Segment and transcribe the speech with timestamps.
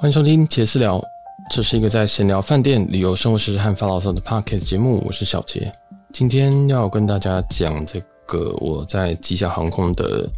[0.00, 1.02] 欢迎收听杰私聊，
[1.50, 5.02] 这是一个在闲聊饭店、旅游、生活时事和发牢骚的 Podcast 节目。
[5.04, 5.72] 我是小杰，
[6.12, 10.30] 今天要跟大家讲这个我在吉祥航空的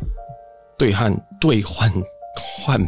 [0.79, 1.93] 兑换兑换
[2.35, 2.81] 换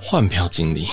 [0.00, 0.88] 换票经历。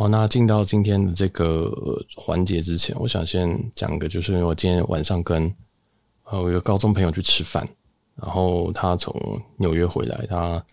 [0.00, 1.70] 好，那进到今天的这个
[2.16, 5.54] 环节之前，我想先讲个，就是因为我今天晚上跟
[6.24, 7.68] 呃我一个高中朋友去吃饭，
[8.16, 9.14] 然后他从
[9.58, 10.64] 纽约回来，他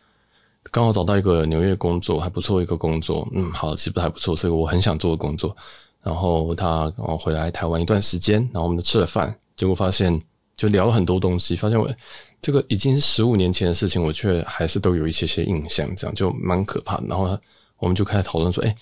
[0.72, 5.54] 刚好找到一个纽约工作，还不错一个工作，嗯，好，其实还不错，是一个我很想做的工作。
[6.02, 10.18] 然后他刚好回来台湾一段时间，然后我们就吃了饭，结果发现
[10.56, 11.94] 就聊了很多东西，发现我
[12.40, 17.08] 这个已经是十五年前的事情，我却还是都有一些些印象，这样就蛮可怕的。
[17.08, 17.38] 然后
[17.78, 18.74] 我们就开始讨论说，哎。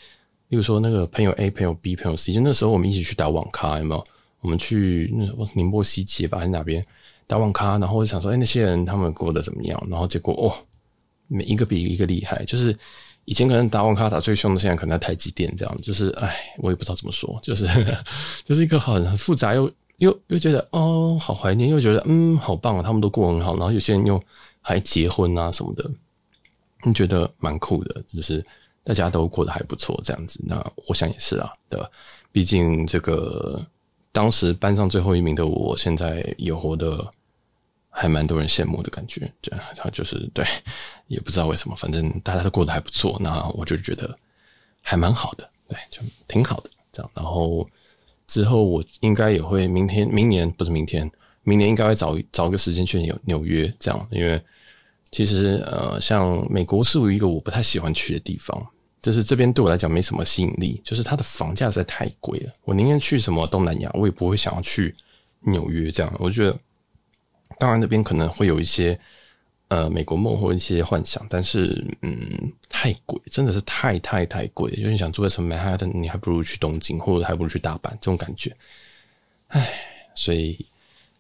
[0.47, 4.05] 比如说那个朋友 A、朋友 B、朋友 C，就那时候我们一起去打网咖，有没有？
[4.41, 6.85] 我们去那宁波西街吧，还是哪边
[7.25, 7.79] 打网咖？
[7.79, 9.87] 然后我就想说，哎，那些人他们过得怎么样？
[9.89, 10.53] 然后结果哦，
[11.27, 12.45] 每一个比一个厉害。
[12.45, 12.77] 就是
[13.25, 15.81] 以前可能打网咖打最凶的，现在可能在台积电这样。
[15.81, 17.65] 就是哎，我也不知道怎么说，就是
[18.45, 23.57] 就是一个很很复杂，又又又觉得哦，好怀念，又觉得嗯，好棒啊，他们都过很好。
[23.57, 24.23] 然后有些人又
[24.61, 25.89] 还结婚啊什么的，
[26.83, 28.45] 你觉得蛮酷的，就是。
[28.85, 31.89] 大家都过得还不错，这样子，那我想也是啊，对吧？
[32.31, 33.59] 毕竟这个
[34.11, 37.03] 当时班上最后一名的我，现在也活得
[37.89, 39.27] 还蛮多人羡慕的感觉。
[39.41, 40.45] 这样，他就是对，
[41.07, 44.15] 也不知道为什么，反正大家都过得还不错，那我就觉得
[44.83, 47.11] 还蛮好的，对，就挺好的这样。
[47.15, 47.67] 然后
[48.27, 51.09] 之后我应该也会明天、明年不是明天，
[51.41, 54.39] 明年应该会找找个时间去纽纽约这样，因为
[55.09, 58.63] 其实呃，像美国是一个我不太喜欢去的地方。
[59.05, 62.51] 就是这边对我来讲没什么吸引力，就是它的房价实在太贵了。
[62.63, 64.95] 我宁愿去什么东南亚，我也不会想要去
[65.41, 66.11] 纽约这样。
[66.17, 66.59] 我觉得，
[67.59, 68.99] 当然那边可能会有一些
[69.67, 74.71] 呃美国梦或一些幻想，但是嗯，太贵，真的是太太太贵。
[74.71, 78.51] 就是你想住在什么曼哈顿，你还不如去东京，或者还不如去大阪这种感觉。
[79.49, 79.71] 唉，
[80.15, 80.65] 所以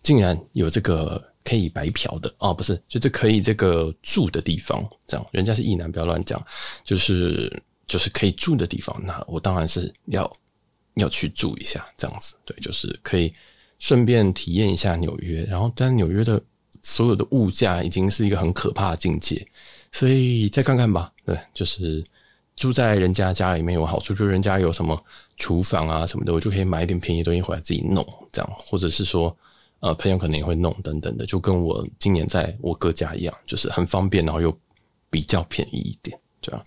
[0.01, 6.43] 竟然有这个可以白嫖的哦，不是，就是可以这个住的地方，这样人家是意男，不要乱讲，
[6.83, 7.61] 就是。
[7.87, 10.31] 就是可以住的地方，那我当然是要
[10.95, 13.33] 要去住一下，这样子，对，就是可以
[13.79, 15.43] 顺便体验一下纽约。
[15.45, 16.41] 然后，但纽约的
[16.83, 19.45] 所有的物价已经是一个很可怕的境界，
[19.91, 21.11] 所以再看看吧。
[21.25, 22.03] 对，就是
[22.55, 24.99] 住在人家家里面有好处，就是人家有什么
[25.37, 29.35] 厨房啊什么的，我就可以买一点便宜东西回来自己弄，这样，或者是说，
[29.79, 34.57] 呃，朋友可能也会弄等等的，就跟我今年在我哥家一样，就是很方便，然后又
[35.09, 36.63] 比较便宜一点，这样。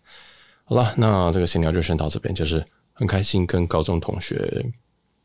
[0.69, 2.63] 好了，那这个闲聊就先到这边，就是
[2.93, 4.63] 很开心跟高中同学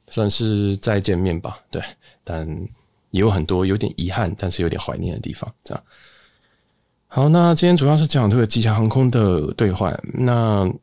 [0.07, 1.83] 算是再见面吧，对，
[2.23, 2.47] 但
[3.11, 5.83] 也有很多有点遗憾，但是有点怀念的地方，这样。
[7.07, 10.73] 好，那今天主要是讲这个吉祥航空的兑换，那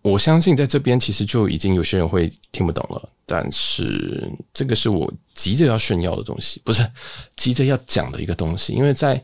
[0.00, 6.90] 我相信在这边其实就已经有些人会听不懂了，但是这个是我急着要炫耀的东西，不是
[7.36, 9.22] 急着要讲的一个东西，因为在。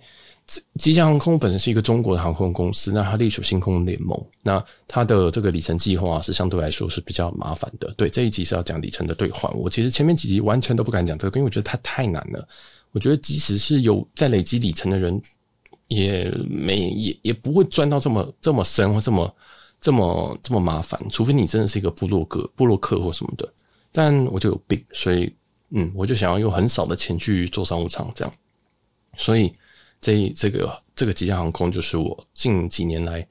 [0.75, 7.91] 吉祥航空本身是一个中国的航空公司，那它隶属星空联盟，那它的这个里程计划是相对来说是比较麻烦的。
[7.97, 9.51] 对，这一集是要讲里程的兑换。
[9.57, 12.47] 我其实前面几集完全都不敢讲这个，因为我觉得它太难了。
[12.91, 15.19] 我觉得即使是有在累积里程的人，
[15.89, 19.37] 也 没也也不会钻到这么这么深或这么
[19.81, 23.51] 这么这么麻烦，除非你真的是一个部落格、部落客或什么的。
[23.91, 25.33] 但我就有病，所以
[25.71, 28.35] 嗯，我就想要用很少的钱去做商务舱，这样，
[29.17, 29.51] 所以。
[30.03, 33.27] 这这个这个吉祥航空就是我近几年来，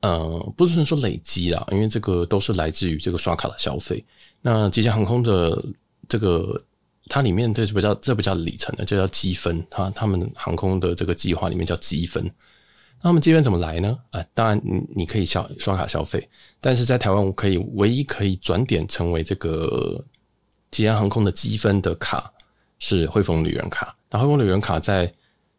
[0.00, 4.04] 呃，不是说累积啦，因为这个都是来自于这个刷卡的消费。
[4.42, 5.64] 那吉祥航空的
[6.08, 6.62] 这个
[7.08, 9.64] 它里面这是不叫这不叫里程的，这叫积分。
[9.70, 12.30] 它他们航空的这个计划里面叫积分。
[13.02, 13.96] 那么积分怎么来呢？
[14.10, 16.28] 啊、当然你你可以消刷卡消费，
[16.60, 20.04] 但是在台湾我可以唯一可以转点成为这个
[20.72, 22.32] 吉祥航空的积分的卡
[22.80, 23.94] 是汇丰旅人卡。
[24.10, 25.12] 那汇丰旅人卡在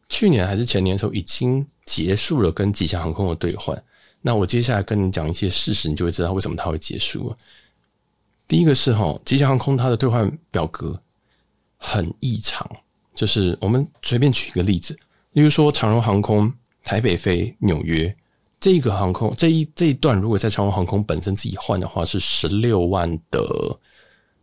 [0.09, 3.81] 去年还是前年的时候，已经结束了跟吉祥航空的兑换。
[4.21, 7.37] 那我接下来跟你讲一些事实，你就会知道为什么它会结束了。
[8.47, 10.99] 第一个是哈，吉祥航空它的兑换表格
[11.77, 12.69] 很异常，
[13.13, 14.97] 就是我们随便举一个例子，
[15.33, 16.51] 例如说长荣航空
[16.83, 18.13] 台北飞纽约
[18.59, 23.45] 这个航空这一这一段，如果在长荣航空本身自己换的话，是十六万的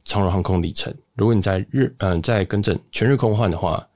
[0.04, 0.94] 长荣航空里程。
[1.14, 3.86] 如果你在日嗯、在跟正全日空换的话。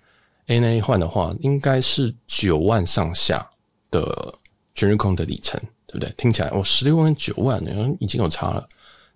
[0.49, 3.49] NA 换的话，应该是九万上下
[3.91, 4.35] 的
[4.75, 6.13] 全日空的里程，对不对？
[6.17, 7.63] 听起来哦，十六万九万，
[8.01, 8.69] 已经有差了。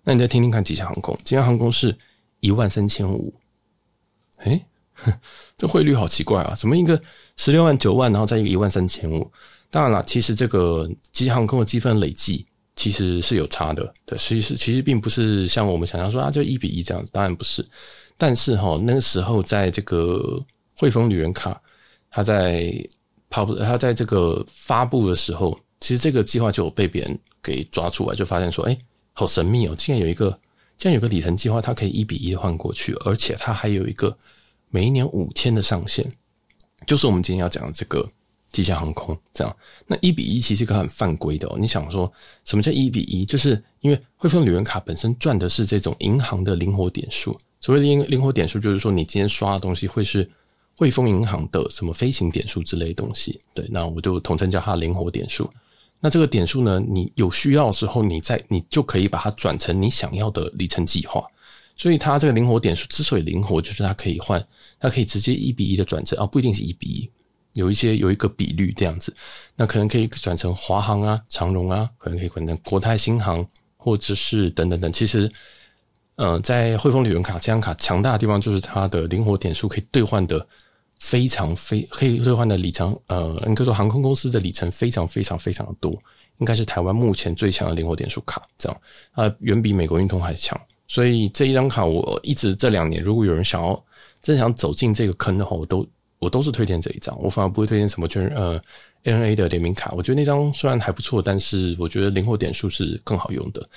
[0.03, 1.97] 那你再听听看吉祥航空，吉祥航空是
[2.39, 3.33] 一万三千五。
[4.37, 4.63] 哎，
[5.57, 6.53] 这汇率好奇怪啊！
[6.55, 7.01] 怎么一个
[7.37, 9.31] 十六万九万，然后再一个一万三千五？
[9.71, 12.45] 当然了，其实这个吉祥航空的积分累计
[12.75, 13.91] 其实是有差的。
[14.05, 17.65] 对，其实其实并不是像我们想象说啊，就一比一这样，当然不是。
[18.17, 20.39] 但是哈，那个时候在这个
[20.77, 21.61] 汇丰旅人卡，
[22.09, 22.73] 它在
[23.29, 28.77] 跑，它在这个发布的时候，其实这个计划就有被别人给抓出来，就发现说，哎，
[29.13, 30.29] 好神秘哦，竟然有一个，
[30.77, 34.17] 竟然有个里程计划，它可以一比一换过去，而且它还有一个。
[34.75, 36.03] 每一年五千的上限，
[36.87, 38.09] 就是我们今天要讲的这个
[38.51, 39.55] 吉祥航空这样。
[39.85, 41.57] 那一比一其实个很犯规的哦。
[41.59, 42.11] 你想说
[42.43, 43.23] 什么叫一比一？
[43.23, 47.39] 就是因为汇丰旅人卡本身赚的是这种银行的灵活点数。
[47.61, 50.27] 所谓的灵灵活点数，就是说你今天刷的东西会是
[50.77, 53.39] 汇丰银行的什么飞行点数之类的东西。
[53.53, 55.49] 对，那我就统称叫它灵活点数。
[55.99, 61.25] 那这个点数呢，你有需要的时候，你在你就可以把它转成你想要的里程计划。
[61.75, 64.45] 所以它这个灵活点数之所以灵活，就是它可以换。
[64.79, 67.09] 它可以直接一比一的转成啊，不一定是一比一，
[67.53, 69.15] 有一些有一个比率这样子，
[69.55, 73.47] 那可能可以转成华航啊、长荣啊，可能可以转成国泰新航，
[73.77, 74.91] 或者是等等等。
[74.91, 75.31] 其实，
[76.17, 80.45] 嗯、在汇丰旅游卡这张卡强大的地方，就是它的灵活点数可以兑换的
[81.03, 85.91] 非常非可以兑换的里程，呃，应该说航空公司的里程非常非常非常的多，
[86.37, 90.59] 应该是台湾目前最强的灵活点数卡，这样啊，远比美国运通还强。
[90.87, 93.83] 所以这一张卡，我一直这两年，如果有人想要。
[94.21, 95.85] 真想走进这个坑的话，我都
[96.17, 98.57] 我都是推荐这一张，我反而不会推荐什么就是呃
[99.03, 99.91] ANA 的联名卡。
[99.97, 103.69] 我觉得那张虽然还不错，但是我觉得灵活点数是更好用的。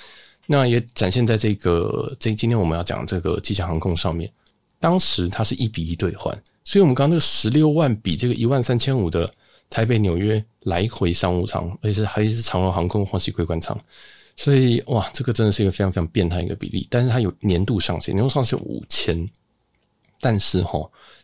[0.45, 4.31] 那也展现在这个这今天我们要讲这个吉祥航空上面，
[4.79, 6.33] 当时它是一比一兑换，
[6.67, 9.33] 所以我们刚刚那个十六万比这个一万三千五的
[9.69, 13.79] 台北纽约来回商务舱，而且是还是长荣航空华西归官舱，
[14.35, 16.85] 所以哇，这个真的是一个非常非常变态一个比例。
[16.91, 19.25] 但是它有年度上限，年度上限五千。
[20.19, 20.77] 但是哈，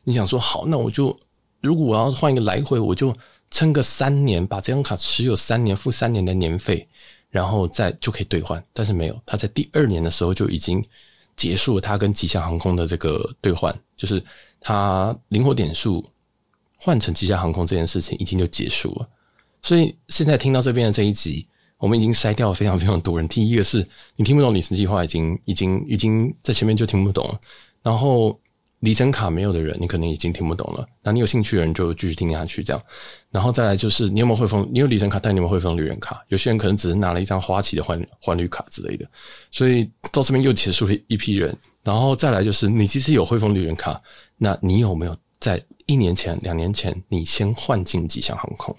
[0.06, 1.14] 你想说好，那我就
[1.60, 3.14] 如果我要换一个来回，我就
[3.52, 6.88] 撑个三年，把这张卡持有三年，付三年的年费，
[7.30, 8.64] 然后再就可以兑换。
[8.72, 10.82] 但是没有，它在第二年的时候就已经
[11.36, 14.24] 结束了他跟吉祥航空的这个兑换，就是
[14.60, 16.04] 他灵活点数
[16.78, 19.10] 换成吉祥航空这件事情已经就结束了。
[19.62, 21.48] 所以现在听到这边的这一集，
[21.78, 23.28] 我们已经筛掉了非常非常多人。
[23.28, 27.38] 第一个是你听不懂里程计划，已经已经已经在前面就听不懂，
[27.82, 28.40] 然后。
[28.84, 30.86] 里程卡没有的人，你可能已经听不懂了。
[31.02, 32.84] 那你有兴趣的人就继续听下去，这样。
[33.32, 34.70] 然后再来就是，你有没有汇丰？
[34.74, 36.22] 你有里程卡，但你有没有汇丰旅人卡？
[36.28, 39.10] 有些人可能只是拿了一张花旗的换换旅卡之类的。
[39.52, 41.58] 所以到这边又结束了一批人。
[41.82, 44.02] 然后再来就是，你其实有汇丰旅人卡，
[44.36, 48.76] 那你有没有在一年前、两年前你先换进吉祥航空？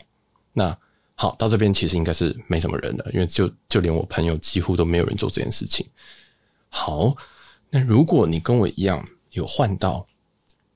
[0.53, 0.77] 那
[1.15, 5.87] 好，到这边其实应该是没什么人的，因为就就连我朋友几乎都没有人做这件事情。
[6.69, 7.17] 好，
[7.71, 9.03] 那如果你跟我一样。
[9.35, 10.05] 有换到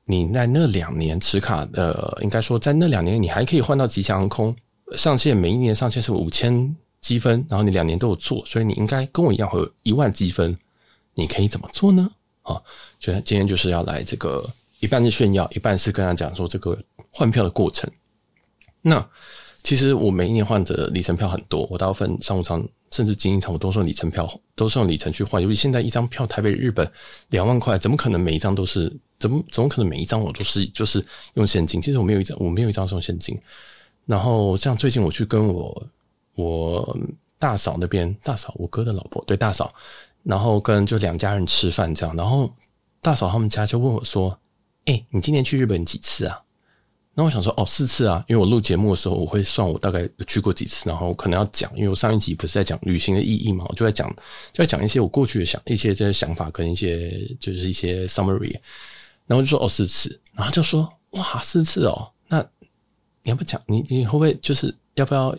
[0.05, 4.55] 你在那两年持卡的，应该说在那两年你还可以换到吉祥航空
[4.95, 10.57] 上限，每一年上限是五千积分，然后你两年都有做，所以你应该跟我一样会有一万积分。
[11.15, 12.09] 你可以怎么做呢？
[12.43, 12.61] 啊，
[13.01, 14.49] 就今天就是要来这个
[14.81, 16.79] 一半是炫耀，一半是跟他讲说这个
[17.11, 17.91] 换票的过程。
[18.81, 19.05] 那
[19.63, 22.67] 其实我每一年换的里程票很多，我大部分商务舱。
[22.91, 25.43] 甚至经营场我都是用里程票，都是用里程去换。
[25.43, 26.91] 尤其现在一张票台北日本
[27.29, 28.95] 两万块，怎么可能每一张都是？
[29.19, 31.05] 怎么怎么可能每一张我都是就是
[31.35, 31.83] 用现金？
[31.83, 33.37] 其实我没有一张，我没有一张是用现金。
[34.07, 35.87] 然后像最近我去跟我
[36.37, 36.97] 我
[37.37, 39.75] 大嫂那边，大嫂我哥的老婆，对，大嫂，
[40.23, 42.49] 然后跟就两家人吃饭这样，然后
[43.01, 44.39] 大嫂他们家就问我说
[44.87, 46.41] ：“哎、你今年去日本几次啊？”
[47.19, 54.09] 那我想说，哦，四次啊，因为我录节目的时候，我会算我大概去过几次，然后可能要讲，因为我上一集不是在讲旅行的意义嘛，我就在讲，
[54.53, 58.55] 就在讲一些我过去的想一些这些想法跟一些就是一些 summary，
[59.27, 62.39] 然后就说哦四次，然后就说哇四次哦，那
[63.25, 65.37] 你要不讲，你你会不会就是要不要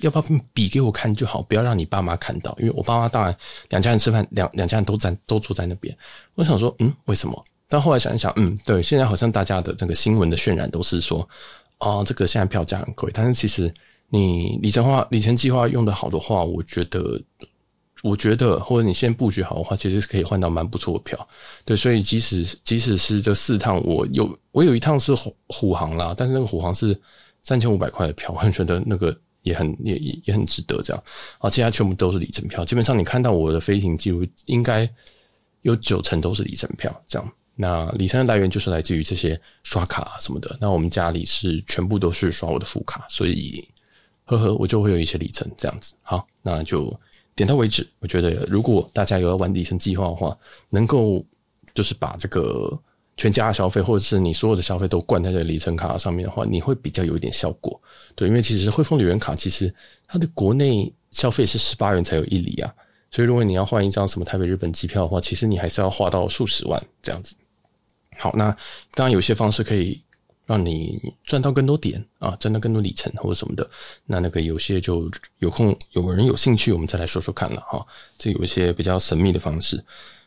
[0.00, 3.36] 要不要比给我看就好，不要让你爸妈看到，因为我爸妈当然
[3.68, 5.94] 两家人吃饭，两两家人都在都坐在那边，
[6.36, 7.44] 我想说嗯为什么？
[7.68, 11.28] 但后来想一想，嗯，对，现在好像大家的这个新闻的渲染都是说，
[11.80, 13.10] 哦，这个现在票价很贵。
[13.12, 13.72] 但是其实
[14.08, 17.20] 你里程化、里程计划用得好的话，我觉得，
[18.02, 21.28] 我觉得，或者你先布局好的话，其实是可以换到蛮不错的票。
[21.66, 26.98] 对，所以即使即使是这四趟，我有我有一趟是虎虎航啦，但是那个虎航是
[27.44, 31.02] 三千五百块的票，我觉得那个也很也也也很值得这样。
[31.38, 34.88] 啊，其他全部都是里程票，基本上你看到我的飞行记录，应该
[35.60, 37.32] 有九成都是里程票这样。
[37.60, 40.56] 那里程的来源就是来自于这些刷卡什么的。
[40.60, 43.66] 那我们家里是全部都是刷我的副卡，所以
[44.26, 45.96] 呵呵，我就会有一些里程这样子。
[46.02, 46.96] 好，那就
[47.34, 47.84] 点到为止。
[47.98, 50.38] 我觉得如果大家有要玩里程计划的话，
[50.70, 51.24] 能够
[51.74, 52.78] 就是把这个
[53.16, 57.80] 全家消费，或者是你所有的消费都灌在这个里程卡上面的话，你会比较有一点效果。
[58.14, 59.74] 对，因为其实汇丰旅人卡其实
[60.06, 62.72] 它的国内消费是十八元才有一里啊，
[63.10, 67.34] 所以如果你要换一张什么台北日本机票的话，其实你还是要花到数十万这样子。
[68.18, 68.54] 好，那
[68.94, 70.02] 当然有些方式可以
[70.44, 73.68] 让你赚到更多点啊，赚到更多里程或者什么的。
[74.04, 77.86] 那那个有些就有空有人有兴趣，我们再来说说看了哈。
[78.18, 79.82] 这有一些比较神秘的方式，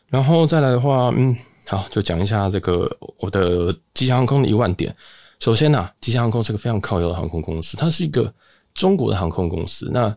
[0.08, 4.94] 然后再来的话，嗯，好，就讲一下这个我的吉祥航空的一万点。
[5.40, 8.32] 首先呢、吉祥航空是个非常靠右的航空公司，它是一个
[8.74, 9.90] 中国的航空公司。
[9.92, 10.16] 那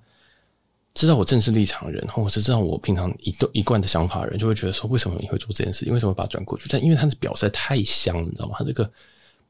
[0.96, 5.94] 知道我政治立场的人，或者是知道我平常一都一贯的想法的人，就会觉得说，为什么你会做这件事情？
[5.94, 6.68] 为什么把它转过去？
[6.70, 8.56] 但因为它的表实在太香，你知道吗？
[8.58, 8.90] 他这个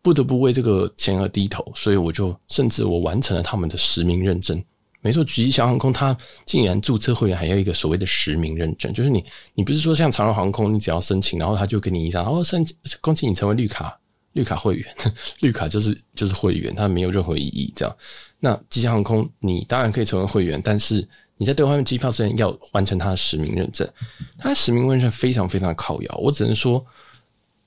[0.01, 4.61] 不得不为这个钱而低头，所以我就甚至我完成了他们的实名认证。
[5.01, 9.23] 没错，吉祥航空它竟然注册会员还要一个所谓的实名认证，就是你
[9.53, 12.65] 你不是说像长荣航空，你只要申请，然后他就给你一张，然后申
[13.01, 13.95] 恭喜你成为绿卡
[14.33, 14.95] 绿卡会员，
[15.41, 17.71] 绿卡就是就是会员，它没有任何意义。
[17.75, 17.95] 这样，
[18.39, 21.07] 那吉祥航空你当然可以成为会员，但是。
[21.37, 23.87] 你在兑换机票之前要完成它的实名认证，
[24.37, 26.15] 它的实名认证非常非常的靠腰。
[26.17, 26.85] 我只能说，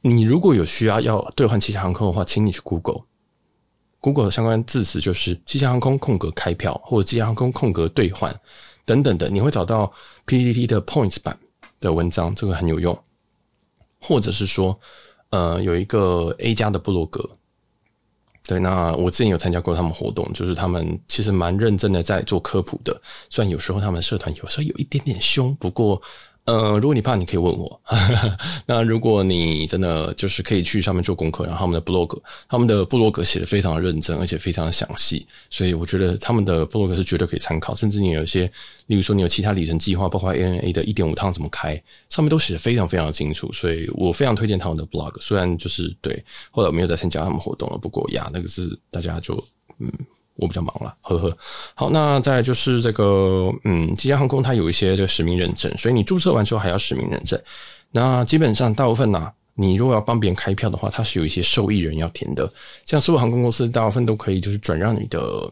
[0.01, 8.35] 你如果有需要要兑换吉祥航空的话，请你去 Google，Google 的相关字词就是吉祥航空空格开票或者吉祥航空空格兑换
[8.85, 9.93] 等等的，你会找到
[10.25, 11.39] PPT 的 Points 版
[11.79, 12.99] 的文章，这个很有用。
[14.01, 14.79] 或者是说，
[15.31, 17.38] 呃，有一个 A 加的部落格。
[18.49, 23.01] 对，那我之前有参加过他们活动，就是他们其实蛮认真的在做科普的。
[23.31, 26.03] 虽然有时候他们社团有时候有一点点凶，不过。
[26.49, 27.79] 呃，如果你怕，你可以问我。
[28.65, 37.75] 那如果你真的就是可以去上面做功课，然后他们的 blog，他们的部落格写的非常认真，而且非常的详细，所以我觉得他们的部落格是绝对可以参考。
[37.75, 38.51] 甚至你有一些，
[38.87, 41.75] 例如说你有其他里程计划，包括 ANA 的一点五趟怎么开，
[42.09, 45.13] 上面都写的非常非常清楚，所以我非常推荐他们的 blog。
[45.21, 49.35] 虽然就是对，后来我没有再参加他们活动了，不过呀，那个是大家就
[49.81, 49.93] 嗯。
[50.39, 51.37] 我比较忙了，呵呵。
[51.75, 57.39] 好，那再来就是这个，嗯，吉祥航空它有一些这个实名认证，所以你注册完之后还要实名认证。
[57.91, 62.51] 那基本上大部分呢、你如果要帮别人开票的话，它是有一些受益人要填的。
[62.87, 65.51] 像所有航空公司大部分都可以就是转让你的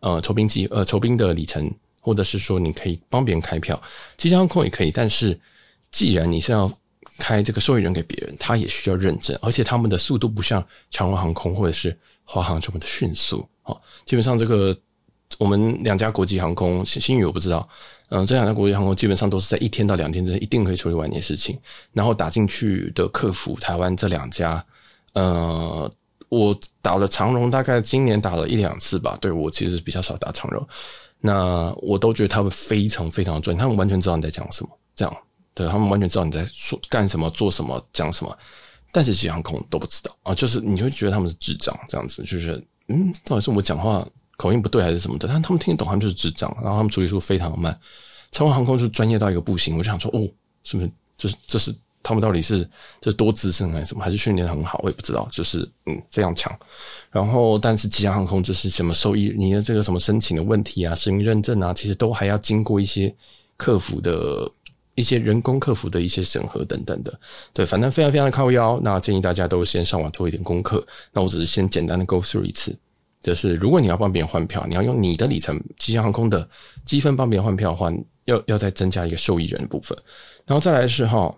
[0.00, 3.80] 呃酬宾机呃酬宾的里程，或者是说你可以帮别人开票。
[4.16, 5.38] 吉祥航空也可以，但是
[5.92, 6.68] 既然你是要
[7.18, 13.46] 开这个受益人给别人，他也需要认证，而且他们的速度不像长荣航空或者是华航这么的迅速。
[13.66, 14.74] 好，基本上这个
[15.38, 17.68] 我们两家国际航空，新宇我不知道，
[18.10, 21.58] 嗯，这两家国际航空基本上都是在一天到两天之内一定可以处理完一件事情。
[21.92, 24.64] 然后打进去的客服，台湾这两家，
[25.14, 25.92] 呃，
[26.28, 29.18] 我打了长荣，大概今年打了一两次吧。
[29.20, 30.64] 对，我其实比较少打长荣，
[31.18, 35.16] 那我都觉得他们非常非常专业，他们完全知道你在讲什么，这样，
[35.54, 38.38] 对，他们完全知道你在说干什么、做什么、讲什么。
[38.92, 42.64] 但是其实航空都不知道啊，就是你会觉得他们是智障这样子，就是。
[42.88, 45.26] 嗯，到底是我讲话口音不对还是什么的？
[45.28, 47.78] 但他们听得懂，他们就是智障，然后他们处理速度非常的慢。
[48.32, 50.28] 长荣航空就是专业到一个不行，我就想说，哦，
[50.64, 50.90] 是不是？
[51.16, 52.62] 就是这是他们到底是
[53.00, 54.04] 就是多资深还是什么？
[54.04, 54.78] 还是训练很好？
[54.82, 56.54] 我也不知道，就是嗯非常强。
[57.10, 63.12] 然后，但是吉祥航空就是什么收益，你的这个什么申请的问题啊、实名认证啊，其实都还要经过一些
[63.56, 64.48] 客服的
[64.96, 67.20] 一些人工客服的一些审核等等的。
[67.52, 68.80] 对，反正非常非常的靠腰。
[68.82, 70.84] 那建议大家都先上网做一点功课。
[71.12, 72.76] 那我只是先简单的 go through 一次。
[73.22, 76.48] 就是如果你要帮别人换票，你要用你的里程，吉祥航空的
[76.84, 77.92] 积分帮别人换票的话，
[78.26, 79.98] 要要再增加一个受益人的部分，
[80.44, 81.34] 然后再来是哈，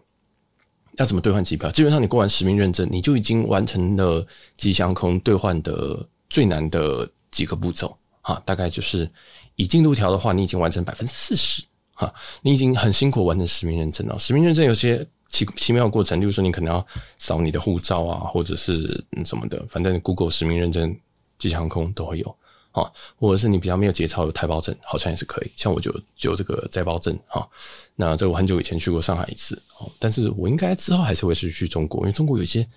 [0.98, 1.70] 要怎么兑换机票？
[1.70, 4.26] 基本上你过完实名认证，你就已经完成了
[4.58, 9.10] 吉祥航空兑换的最难的几个步骤哈，大概就是
[9.56, 11.62] 以进度条的话，你已经完成百分之四十
[11.98, 14.18] 哈，你已经很辛苦完成实名认证了。
[14.18, 16.86] 实名认证有些奇奇妙的过程，例如说你可能要
[17.18, 20.96] 扫你的护照啊，或者是什么的，反正 Google 实名认证。
[21.38, 22.36] 吉祥航空都会有，
[22.72, 25.52] 哈，或者是你比较没有节操有台胞证，好像也是可以。
[25.54, 27.48] 像我就就这个在胞证，哈，
[27.94, 29.56] 那这我很久以前去过上海一次，
[30.00, 32.68] 但是我应该之后还是会是去中国，因为中国有一些，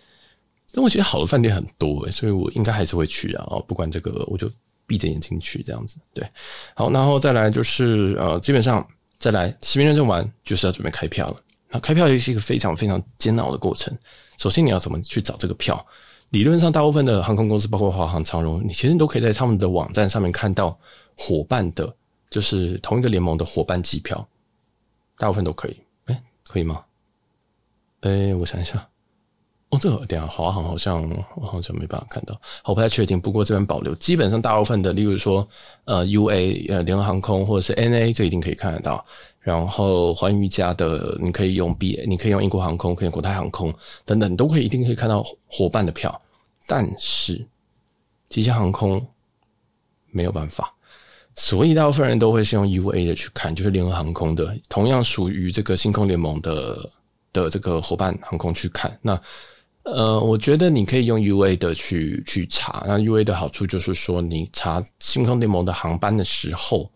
[0.72, 4.48] 但我觉得好的饭店很多诶，所以我应该还是会去啊，不管这个，我就
[4.86, 6.24] 闭着眼睛去这样子，对，
[6.76, 8.88] 好，然后再来就是呃，基本上
[9.22, 13.96] 再来实名认证完就是要准备开票了，那开票也是一个非常非常煎熬的过程。
[14.40, 15.86] 首先你要怎么去找这个票？
[16.32, 20.76] 理论上，大部分的航空公司，包括华航、长荣，你其实都可以在他们的网站上面看到
[21.16, 21.96] 伙伴的，
[22.32, 24.28] 就是同一个联盟的伙伴机票，
[25.20, 25.78] 大部分都可以。
[26.06, 26.84] 哎，可以吗？
[28.00, 28.90] 哎，我想一下，
[29.72, 33.20] 哦，这个等下华航好像我好像没办法看到，我不太确定。
[33.20, 35.48] 不过这边保留，基本上大部分的，例如说
[35.86, 39.04] 呃 UA 呃联合航空或者是 NA，这一定可以看得到。
[39.40, 43.74] 然后寰宇家的，你可以用 B，你可以用英国航空，可以用国泰航空
[44.06, 46.22] 等等，都可以一定可以看到伙伴的票。
[46.68, 47.44] 但是
[48.30, 49.04] 吉祥航空
[50.12, 50.72] 没有办法，
[51.34, 56.90] 所以大部分人都会是用 UA 的去看，就是联合航空的，同样属于这个星空联盟的
[57.34, 58.96] 的这个伙伴航空去看。
[59.02, 59.20] 那
[59.84, 62.84] 呃，我觉得你可以用 UA 的去去查。
[62.88, 66.90] 那 UA 的好处就是说，你查星空联盟的航班的时候，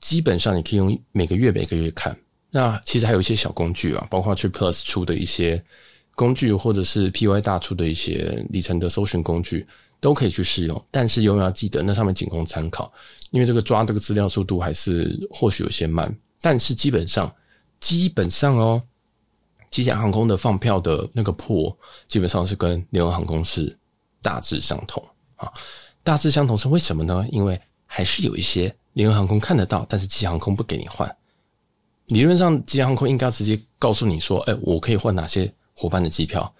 [0.00, 2.16] 基本上你可以用每个月每个月看。
[2.50, 5.62] 那其实还有一些小工具啊，包括 TripPlus 出的一些
[6.16, 9.64] 工具，或者是 PY 大出的一些里程的搜寻工具，
[10.00, 10.84] 都可以去试用。
[10.90, 12.92] 但是永远要记得，那上面仅供参考，
[13.30, 16.12] 因为这个抓这个资料速度还是或许有些慢。
[16.40, 17.32] 但是基本上，
[17.78, 18.82] 基本上哦。
[19.76, 21.76] 吉祥航空的放票的那个破，
[22.08, 23.76] 基本上是跟联合航空是
[24.22, 25.52] 大致相同啊。
[26.02, 27.26] 大致相同是为什么呢？
[27.30, 31.14] 因为还是有一些联合航空看得到，但是吉祥航空不给你换。
[32.06, 36.50] 理论上，吉祥航空应该直接告诉你说：“哎，我可以换哪些伙伴的机票？”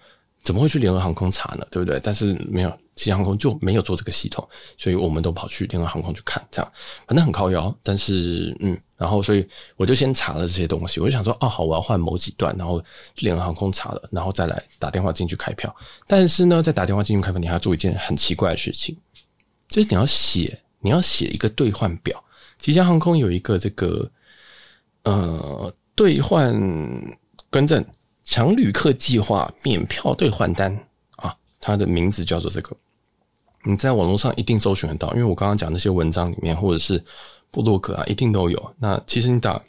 [0.45, 1.65] 怎么会去联合航空查呢？
[1.71, 1.99] 对不对？
[2.03, 2.71] 但是没有。
[2.93, 4.47] 吉祥航空就没有做这个系统，
[4.77, 6.71] 所以我们都跑去联合航空去看，这样
[7.07, 7.75] 反正很靠腰。
[7.81, 12.83] 但是，嗯，然后所以我就先查了这些东西，我就想说，哦，好，我要换某几段，然后
[13.17, 15.73] 联合航空查了，然后再来打电话进去开票。
[16.07, 18.97] 但是呢，在打电话进去开票，你还要做一件很奇怪的事情，
[19.69, 22.21] 就是你要写，你要写一个兑换表。
[22.57, 24.09] 吉祥航空有一个这个，
[25.03, 26.51] 呃，兑换
[27.51, 27.85] 更正
[28.23, 30.75] 强旅客计划免票兑换单
[31.17, 32.75] 啊，它的名字叫做这个。
[33.63, 37.03] 你在网络上一定搜寻得到，因为我刚刚讲那些文章里面，或者是
[37.51, 38.75] 布洛克啊，一定都有。
[38.77, 39.61] 那其实你打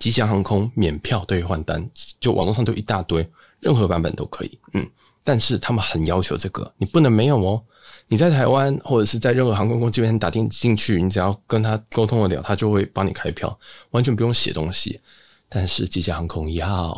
[0.00, 3.28] 吉祥航空免票兑换单，就网络上就一大堆，
[3.60, 4.58] 任何版本都可以。
[4.72, 4.86] 嗯，
[5.22, 7.62] 但是他们很要求这个，你不能没有哦。
[8.08, 13.58] 你在台湾或者是在任何航空公司这边打电进去，你只要跟他沟通得了，他就会帮你开票，
[13.90, 15.00] 完全不用写东西。
[15.48, 16.96] 但是吉祥航空要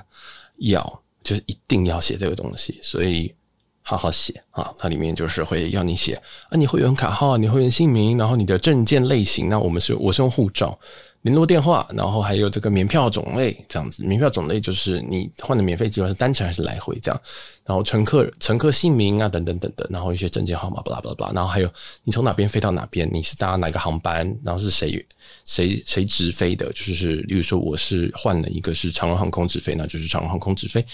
[0.58, 3.34] 要，就是一定要写这个东西，所以。
[3.82, 6.14] 好好写啊，它里面就是会要你写
[6.48, 9.48] 啊，你会员卡号、你会员姓名，然后你的证件类型。
[9.48, 10.78] 那我们是我是用护照，
[11.22, 14.04] 联络电话，然后还有这个免票种类这样子。
[14.04, 17.20] 免票种类就是你换的免费机票是单程还是来回这样。
[17.64, 21.32] 然后乘客乘客姓名啊等等等等，然后一些证件号码巴拉巴拉巴拉。
[21.32, 21.72] 然后还有
[22.04, 25.04] 你从哪边飞到哪边，你是搭哪个航班，然后是谁
[25.44, 30.84] 谁谁直飞的，就是例如说我是换了一个是长荣航空直飞，那就是长荣航空直飞。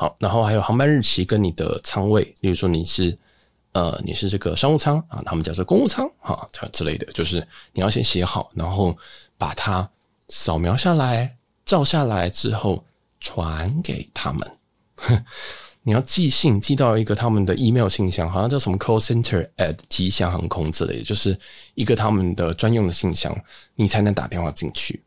[0.00, 3.14] 好，然后还有航班日期跟你的舱位，例如说你是
[3.72, 8.96] 呃你是这个商务舱啊，他们叫做公务舱哈，这之类的，就是你要先写好，然后
[9.36, 9.86] 把它
[10.30, 11.36] 扫描下来、
[11.66, 12.82] 照下来之后
[13.20, 14.50] 传给他们。
[15.82, 21.38] 你要寄信寄到一个他们的 email 信箱，好像叫什么 call center at 吉祥航空之类的，就是
[21.74, 23.38] 一个他们的专用的信箱，
[23.74, 25.02] 你才能打电话进去。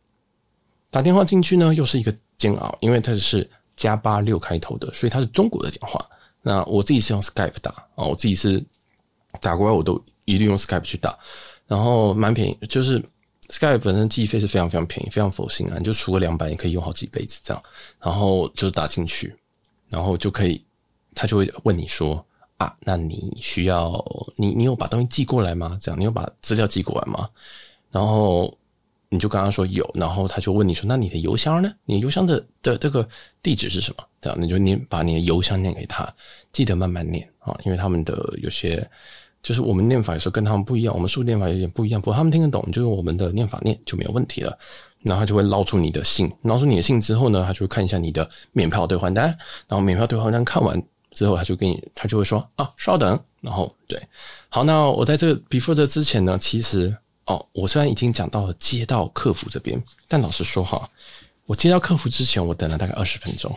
[0.92, 3.50] 打电话进去呢，又是一个煎熬，因为它是。
[3.76, 6.06] 加八六开头的，所以它是中国的电话。
[6.42, 8.64] 那我自己是用 Skype 打啊，我自己是
[9.40, 11.18] 打过来，我都一律用 Skype 去打，
[11.68, 12.58] 然后蛮便宜。
[12.68, 13.02] 就是
[13.48, 17.64] Skype 本身计费是非常非常便宜，非常佛心啊，你就出个两百，也可以用好几辈子这样。
[18.00, 19.34] 然后就是打进去，
[19.90, 20.62] 然后就可以，
[21.16, 22.24] 他就会问你说
[22.58, 24.04] 啊，那你需要
[24.36, 25.78] 你你有把东西寄过来吗？
[25.82, 27.30] 这样，你有把资料寄过来吗？
[27.90, 28.56] 然后。
[29.13, 31.71] 你就跟他说有，然后他就问你说：“那你的邮箱呢？
[31.86, 33.08] 你邮箱的的这个
[33.43, 36.12] 地址是什么？”这样你就念把你的邮箱念给他，
[36.52, 38.89] 记得慢慢念啊，因为他们的有些
[39.43, 44.58] 就是我们念法有时候跟他们不一样，我们数念法有点不一样，不过他们听得懂，就用我们的念法念就没有问题了。
[45.04, 49.28] 然后他就会捞出你的信，捞出你的信之后呢，他就会看一下你的免票兑换单，
[49.67, 54.02] 然后免票兑换单看完之后，他就给你，他就会说：“啊，稍等。”然后对，
[54.49, 56.97] 好，那我在这个 before 这之前呢，其实。
[57.26, 60.90] 哦，我虽然已经讲到了接到客服这边，但老实说哈，
[61.46, 63.56] 我接到客服之前，我等了大概二十分钟。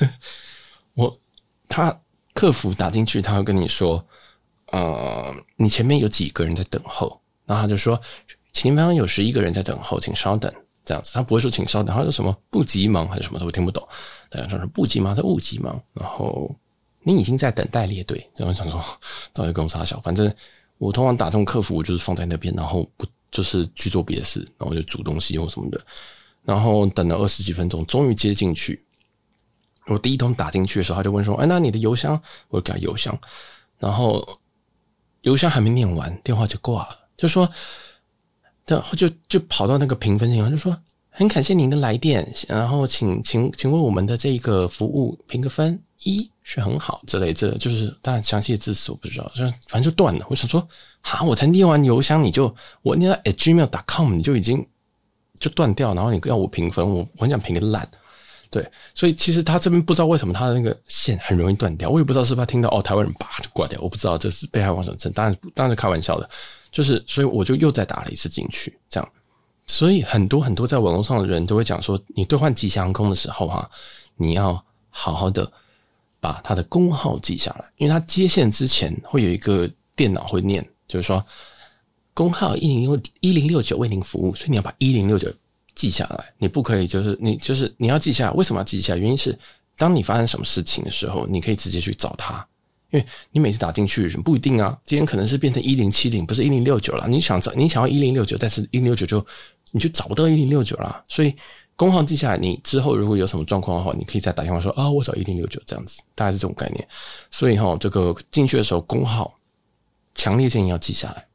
[0.94, 1.14] 我
[1.68, 1.94] 他
[2.32, 4.02] 客服打进去，他会跟你说，
[4.68, 8.00] 呃，你前面有几个人在等候，然后他就说，
[8.54, 10.50] 前方有十一个人在等候，请稍等，
[10.82, 13.86] 这样子，他不会说请稍等，他说什么不急忙还是什么，我听不懂。
[14.30, 16.50] 他说不急忙，他勿急忙，然后
[17.02, 18.82] 你已经在等待列队，然后想说
[19.34, 20.34] 到底跟我啥小，反正。
[20.78, 25.80] 我通常打这种客服，我就是放在那边，然后不就是去做别的事，然后就煮东西或什么的，
[26.42, 28.80] 然后等了二十几分钟，终于接进去。
[29.86, 33.18] 我第一通打进去的时候，他就问说：“哎，那你的邮箱？”我改邮箱，
[33.78, 34.26] 然后
[35.22, 37.48] 邮箱还没念完，电话就挂了，就说，
[38.66, 40.76] 然后就就跑到那个评分信箱，就说
[41.10, 50.24] ：“很感谢您的来电，然后请请请为我们的这一个服务评个分。”一是很好之类，这就是当然详细的字词我不知道，就反正就断了。
[50.30, 50.66] 我想说，
[51.00, 54.64] 哈，我才念完邮箱你就我念到 @gmail.com 你就已经
[55.40, 57.88] 就断掉，然后你要我评分，我我很想评个烂。
[58.50, 66.30] 对，所以其实他这边不知道为什么他的那个线很容易断掉，我也不知道是不是听到哦台湾人叭就挂掉，我不知道这是被害妄想症，当然当然是开玩笑的，
[66.70, 69.12] 就是所以我就又再打了一次进去，这样，
[69.66, 73.68] 所以很多很多在网络上的人都会讲说，你兑换吉祥航空的时候哈，
[74.14, 75.50] 你要好好的
[76.24, 81.22] 把他的工号记下来，因为他接线之前会有一个电脑会念，就是说
[82.14, 85.30] 工号一零六一零六九为您服务，所以你要把一零六九。
[85.74, 88.32] 记下来，你不可以，就是你就是你要记下来。
[88.34, 88.98] 为什么要记下来？
[88.98, 89.36] 原因是，
[89.76, 92.46] 当你发生什么事情的时候，你可以直接去找他，
[92.92, 94.78] 因为你每次打进去不一定啊。
[94.86, 97.08] 今天可能是变成一零七零，不是一零六九了。
[97.08, 99.26] 你想找你想要一零六九，但是一零六九就
[99.72, 101.04] 你就找不到一零六九了。
[101.08, 101.34] 所以
[101.76, 106.86] 工号记下来，你之后如果有什么状况的话，你可以再打电话说啊，我找一零六九这样子，大概是这种概念。
[107.30, 109.38] 所以哈，这个进去的时候工号，
[110.14, 111.26] 强烈建议要记下来。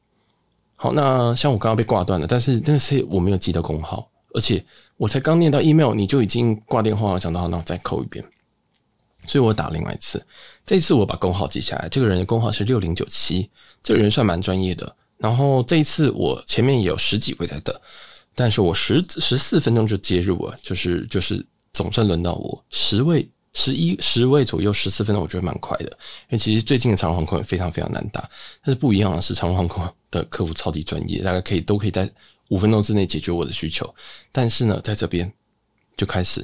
[0.76, 4.10] 好，那像我刚刚被挂断了，但是那个是我没有记到工号。
[4.34, 4.64] 而且
[4.96, 8.24] 我才刚念到 email，你就已经挂电话了，讲到那我再扣一遍，
[9.28, 10.24] 所以我打另外一次。
[10.66, 13.50] 这一次我把工号记下来，这个人的工号是六零九七，
[13.82, 14.96] 这个人算蛮专业的。
[15.18, 17.76] 然后这一次我前面也有十几位在等，
[18.36, 25.86] 但是我十十四分钟就接入了，就是就是总算轮到我十位十一十位左右，十四分钟我觉得蛮快的。
[25.86, 28.22] 因为其实最近的长航空也非常非常难打，
[28.64, 32.10] 但是不一样的是长航空的客服超级专业，大家可以都可以在。
[32.50, 33.88] 五分钟之内解决我的需求，
[34.32, 35.32] 但是呢，在这边
[35.96, 36.44] 就开始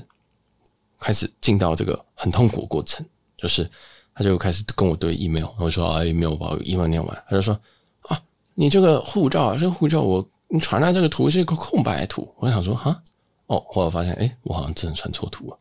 [1.00, 3.04] 开始进到这个很痛苦的过程，
[3.36, 3.68] 就是
[4.14, 7.60] 他就开始跟我对 email，然后说啊，email 我把 email 念完，他就说
[8.02, 8.22] 啊，
[8.54, 13.00] 你这个护照，这个护照我你传来这个图是一个空白图，我想说哈，
[13.48, 15.58] 哦，后来发现诶，我好像真的传错图了，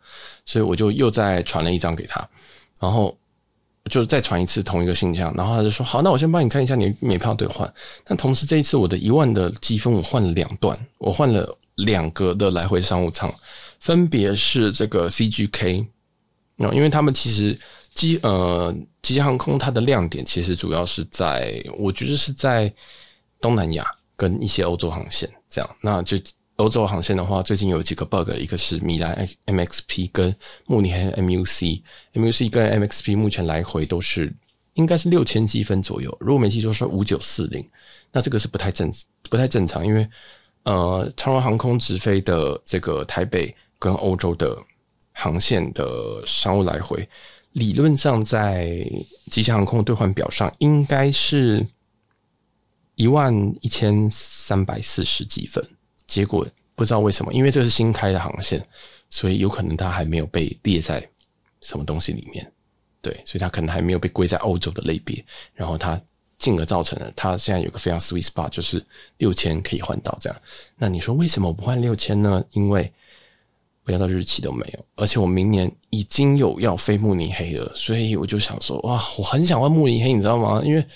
[0.47, 2.27] 所以我就又再传了一张给他，
[2.81, 3.17] 然后。
[3.91, 7.71] 就是再传一次同一个信箱，然后他就说：“好，那我先帮你看一下你的美票兑换。”
[8.03, 13.31] 但同时这一次我的一万的积分我换了两段，我换了两格的来回商务舱，
[13.81, 15.87] 分别是这个 CGK。
[16.57, 17.55] 那因为他们其实
[17.95, 22.73] 机呃吉祥航空它的亮点其实主要是在，我觉得是在
[23.39, 26.19] 东南亚跟一些欧洲航线这样，那就。
[26.59, 30.33] 欧洲航线的话，最近有几个 bug，一个是米兰 MXP 跟
[30.67, 34.33] 慕尼黑 MUC，MUC 跟 MXP 目前来回都是
[34.75, 37.69] 应该是六千积分左右，如果没记错是五九四零，
[38.13, 38.89] 那这个是不太正
[39.29, 40.09] 不太正常，因为
[40.63, 44.57] 呃长荣航空直飞的这个台北跟欧洲的
[45.11, 47.09] 航线的商务来回，
[47.55, 48.89] 理论上在
[49.29, 51.67] 吉祥航空兑换表上应该是
[52.95, 55.65] 一万一千三百四十几分。
[56.07, 58.65] 结果不知道为什么，因为这是新开的航线，
[59.11, 61.07] 所以有可能它还没有被列在
[61.63, 62.53] 什么东西里面，
[63.01, 66.01] 对，所以它可能还没有被归在欧洲的类别，然后它
[66.39, 68.85] 进而造成了它现在有个非常 sweet spot，就是
[69.17, 70.41] 六千可以换到这样。
[70.77, 72.45] 那你说为什么我不换六千呢？
[72.51, 72.93] 因为
[73.85, 80.61] 我要到日期都没有，而且我明年已经有要飞慕尼黑了，所以我就想说，哇，我很想换慕尼黑，你知道吗？
[80.65, 80.87] 因为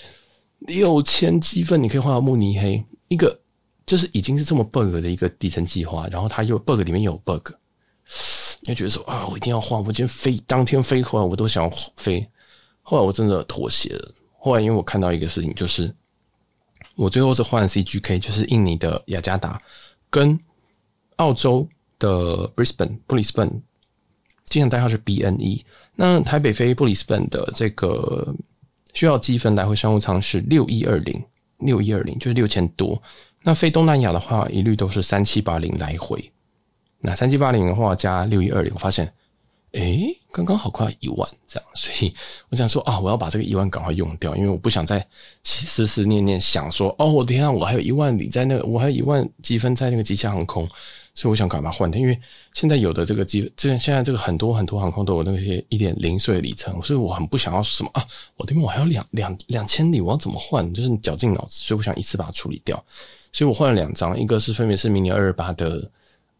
[0.59, 3.39] 六千积分你可以换到慕尼黑一个。
[3.85, 7.49] 就是已经是这么 bug 的一个底层计划，然后它又 bug 里面有 bug，
[8.61, 12.23] 你就觉得说啊，我一定要换，我今天飞当天飞回来，我都想飞。
[12.83, 14.13] 后来我真的妥协了。
[14.37, 15.91] 后来因为我看到一个事情，就是
[16.93, 19.59] 我最后是换 CGK，就是印尼的雅加达
[20.07, 20.39] 跟
[21.15, 21.67] 澳洲
[21.97, 23.63] 的 Brisbane 布里斯本，
[24.45, 25.63] 机场代号是 BNE。
[25.95, 28.35] 那台北飞布里斯本的这个
[28.99, 31.23] 需要积分来回商务舱是六一二零，
[31.59, 33.01] 六一二零就是六千多。
[33.43, 36.21] 那飞东南亚的话，一律都是三七八零来回。
[36.99, 39.09] 那三七八零的话加六一二零，我发现，
[39.71, 42.13] 诶，刚刚好快一万这样，所以
[42.49, 45.07] 我想说啊，我要把这个一万赶快用掉，因为我不想再
[45.45, 50.67] 思思念念想说，哦，我天啊，我还有一万里在那个，我还有一万积分在那个吉祥航空。
[51.19, 52.17] 所以我想赶快换它，因为
[52.53, 58.01] 现在有的这个机，这现在这个很多很多航空都有那些一点零碎的里程，所以我很不想要什么啊，
[58.37, 60.73] 我这边我还有两两两千里，我要怎么换？
[60.73, 62.81] 就是绞尽脑汁，所以我想一次把它处理掉。
[63.33, 65.91] 所以我换了两张，一个是分别是明年二二八的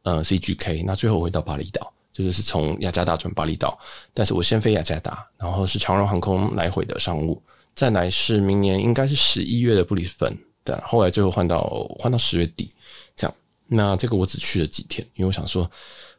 [0.03, 3.77] 呃 CGK，那最后我会到巴厘岛，就是是从雅加达转巴厘岛，
[4.13, 7.43] 但是我先飞雅加达，然后是长荣航空来回的商务，
[7.75, 11.63] 再来是明年应该是十一月的布里斯本，但后来最后换到
[11.99, 12.71] 换到十月底
[13.13, 13.35] 这样。
[13.69, 15.69] 那这个我只去了几天，因为我想说，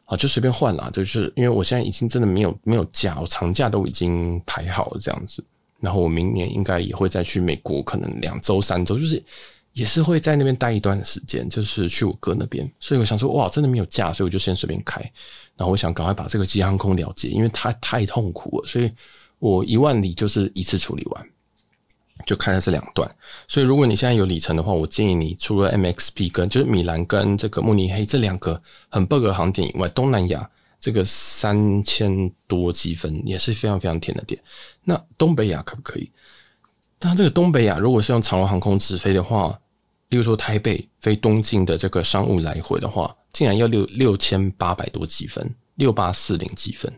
[0.05, 5.43] 啊，就随便换啦，就是因为我现在已经真的没有没有假，我长假都已经排好了这样子。
[5.79, 9.21] 然后我明年应该也会再去美国，可能两周三周，就是
[9.73, 12.71] 也是会在那边待一段时间，就是去我哥那边。
[12.79, 15.01] 所以我想说，哇，真的没有假，所以我就先随便开。
[15.57, 18.91] 然后我想赶快把这个机航空了结，因为它太痛苦了，所以
[19.39, 21.29] 我一万里就是一次处理完，
[22.25, 23.09] 就开了这两段。
[23.47, 34.41] 所以如果你现在有里程的话，我建议你除了 MXP 跟就是米兰跟这个慕尼黑这两个很 bug 的航点以外，东南亚这个三千多积分也是非常非常甜的点。
[34.83, 36.09] 那东北亚可不可以？
[36.97, 39.59] 但这个东北亚如果是用长荣航空直飞的话，
[40.09, 46.91] 例如说台北飞东京的这个商务来回的话，竟然要六六千八百多积分，六八四零积分。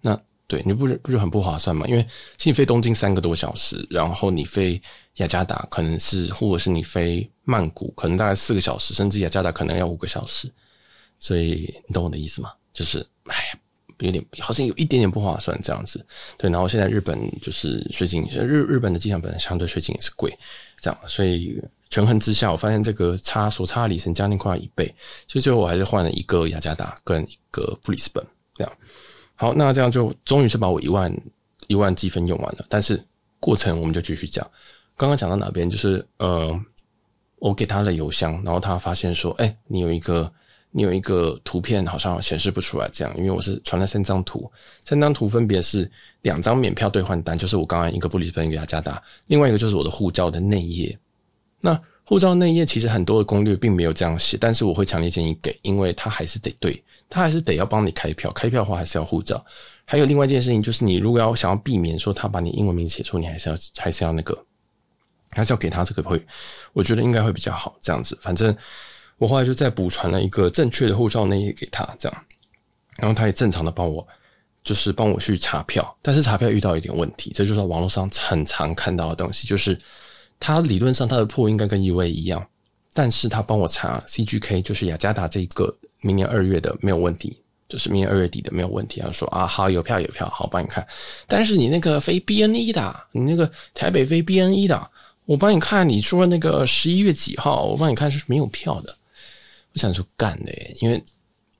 [0.00, 0.18] 那
[0.50, 1.86] 对你不是不是很不划算吗？
[1.86, 2.02] 因为
[2.36, 4.82] 其实你飞东京三个多小时，然后你飞
[5.14, 10.50] 雅加达可能是，或者是你飞曼谷可能大概四个小时，甚至雅加达可能要五个小时。
[11.20, 12.50] 所以你懂我的意思吗？
[12.74, 13.34] 就是哎。
[14.02, 16.02] 有点好像有一点点不划算这样子，
[16.38, 16.48] 对。
[16.48, 20.34] 然后现在日本就是税金，日日本的机场本来相对税金也是贵，
[20.80, 24.86] 这样，所以权衡之下，我发现这个差所差里程将近快要一倍，
[25.28, 28.72] 所以最后我还是换了一个雅加达跟一个布里斯本这样。
[29.40, 31.10] 好，那这样就终于是把我一万
[31.66, 33.02] 一万积分用完了，但是
[33.38, 34.46] 过程我们就继续讲。
[34.98, 35.70] 刚刚讲到哪边？
[35.70, 36.54] 就是呃，
[37.38, 40.30] 我给他的邮箱，然后他发现说，哎，你有一个。
[40.72, 44.48] 你有一个图片好像显示不出来，这样，因为我是传了三张图，
[44.84, 45.90] 三张图分别是
[46.22, 50.96] 两张免票兑换单，就是我刚刚一个布里斯本给他加大，另外一个就是我的护照的内页。
[51.60, 59.44] 那护照内页其实很多的攻略并没有这样写，但是我会强烈建议给，因为他还是得对，他还是得要帮你开票，开票的话还是要护照。
[59.84, 64.42] 还有另外一件事情就是，你如果要想要避免说他把你英文名写错，你还是要还是要那个，
[65.32, 66.24] 还是要给他这个会，
[66.72, 68.56] 我觉得应该会比较好，这样子，反正。
[69.18, 72.24] 我后来就再补传了一个正确的护照那页给他，这样，
[72.96, 74.08] 然后他也正常的帮我，
[74.64, 79.78] 就是帮我去查票，但是查票遇到一点问题，这就是网络上很常看到的东西，就是
[80.38, 82.42] 他理论上他的破应该跟 UA 一样，
[82.94, 87.36] 但是他帮我查 CGK，就是雅加达这一个明年二月的没有问题，
[87.68, 90.86] 就是明年二月底的没有问题，他说啊好有票有票，好帮你看，
[91.26, 94.90] 但是你那个飞 BNE 的，你那个台北飞 BNE 的，
[95.24, 98.96] 我帮你看，你说那个十一月几号，我帮你看是没有票的。
[99.72, 101.00] 我想说干的，因为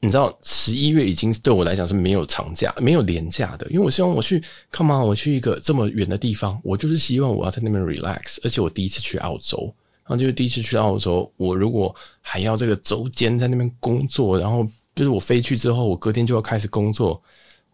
[0.00, 3.64] 你知道十一月已经对我来讲是没有长假、没有廉价的。
[3.70, 8.38] 因为我希望我去，come on，我去一个这么远的地方，我就是希望我要在那边 relax。
[8.42, 9.72] 而且我第一次去澳洲，
[10.10, 17.22] 然后就是第一次去澳洲，我如果还要这个周间在那边工作，然后就是我飞去之后，我隔天就要开始工作，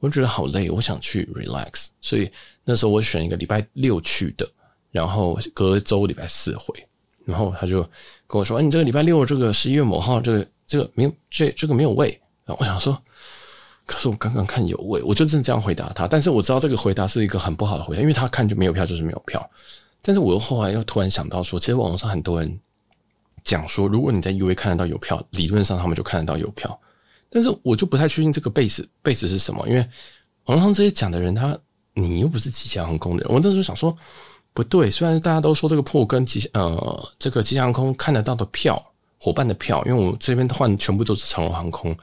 [0.00, 0.68] 我就觉得好累。
[0.70, 2.30] 我想去 relax，所以
[2.62, 4.46] 那时候我选一个礼拜六去的，
[4.90, 6.74] 然后隔周礼拜四回，
[7.24, 7.88] 然后他就。
[8.28, 12.08] 跟我说：“哎，你这个礼拜六，这个十一月某号，这个这个没有这这个没有位。”
[12.44, 13.00] 然后我想说
[13.86, 16.08] ：“可是我刚刚看有位，我就真的这样回答他。
[16.08, 19.48] 但是我知道这个回答是一个很不好的回答，因为他看就没有票，就是没有票。
[20.06, 22.60] 但是我又后来又突然想到说，其实网络上很多人
[23.42, 26.80] 讲说，如果你在 UA 看得到有票，理论上他们就看得到有票。
[27.28, 29.80] 但是我就不太确定这个 base base 是什么，因为
[30.44, 31.58] 网络上这些讲的人，他
[31.94, 33.94] 你又不是吉祥航空的人，我那时候想说。”
[34.56, 38.82] 不对，虽然大家都说这个破跟吉呃这个吉祥航空看得到的票
[39.20, 41.94] 伙伴的票，因为我这边换全部都是长荣航空，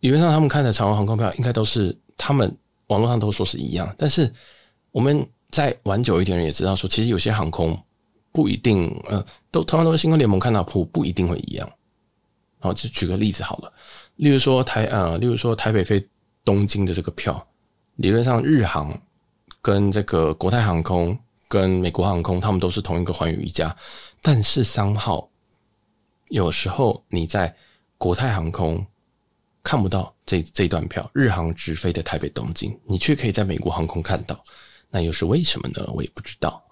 [0.00, 2.50] 理论上他们看的长荣航空票应该都是他们
[2.86, 4.32] 网络上都说是一样，但是
[4.90, 7.82] 我们再玩久一点人也知道说，其实有些航空
[8.30, 11.66] 不一定呃都同样都是星空联盟看到铺不一定会一样。
[12.58, 13.72] 好，就举个例子好了，
[14.16, 16.06] 例如说台呃例如说台北飞
[16.44, 17.46] 东京的这个票，
[17.94, 19.00] 理论上日航
[19.62, 21.18] 跟这个国泰航空。
[21.48, 23.74] 跟美国航空，他们都是同一个寰宇一家，
[24.20, 25.30] 但是商号
[26.30, 27.54] 有时候你在
[27.96, 28.84] 国泰航空
[29.62, 34.44] 看不到这这段票，日航直飞的台北东京，你却可以在美国航空看到，
[34.90, 35.84] 那又是为什么呢？
[35.94, 36.62] 我也不知道，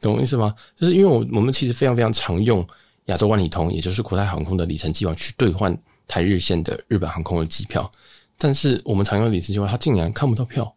[0.00, 0.54] 懂我意思吗？
[0.76, 2.66] 就是因为我我们其实非常非常常用
[3.06, 7.90] 亚洲万里通，也就是国泰航空的里程计划去兑换台日线的日本航空的机票，
[8.36, 10.72] 但是我们常用的里程计划，它竟然看不到票。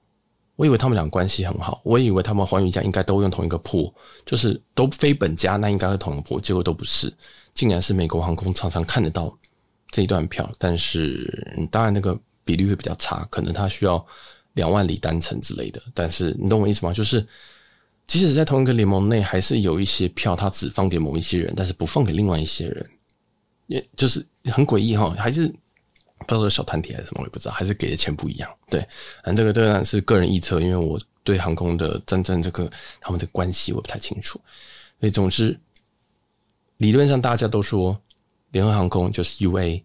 [0.57, 3.91] 我以为他们俩关系很好，我以为他们寰宇家应该都用同一个铺，
[4.25, 7.11] 就是都非本家，那应该是同一个铺，结果都不是，
[7.55, 9.35] 竟然是美国航空常常看得到
[9.89, 14.05] 这一段票，但是当然那个比率会比较差，可能他需要
[14.53, 15.81] 两万里单程之类的。
[15.93, 16.93] 但是你懂我意思吗？
[16.93, 17.25] 就是
[18.07, 22.89] 即使在同一个联盟内，还是有一些票他只放给某一些人，但是不放给另外一些人，
[23.67, 25.53] 也就是很诡异哈，还是。
[26.27, 28.47] 不知道小团体还是什么，我也不知道，还是给的钱不一样。
[28.69, 28.79] 对，
[29.23, 34.39] 反正这个这个是个人臆测，因为我对航空的真正这个他们的关系我不太清楚。
[34.99, 35.59] 所以总之，
[36.77, 37.99] 理论上大家都说
[38.51, 39.81] 联合航空就是 UA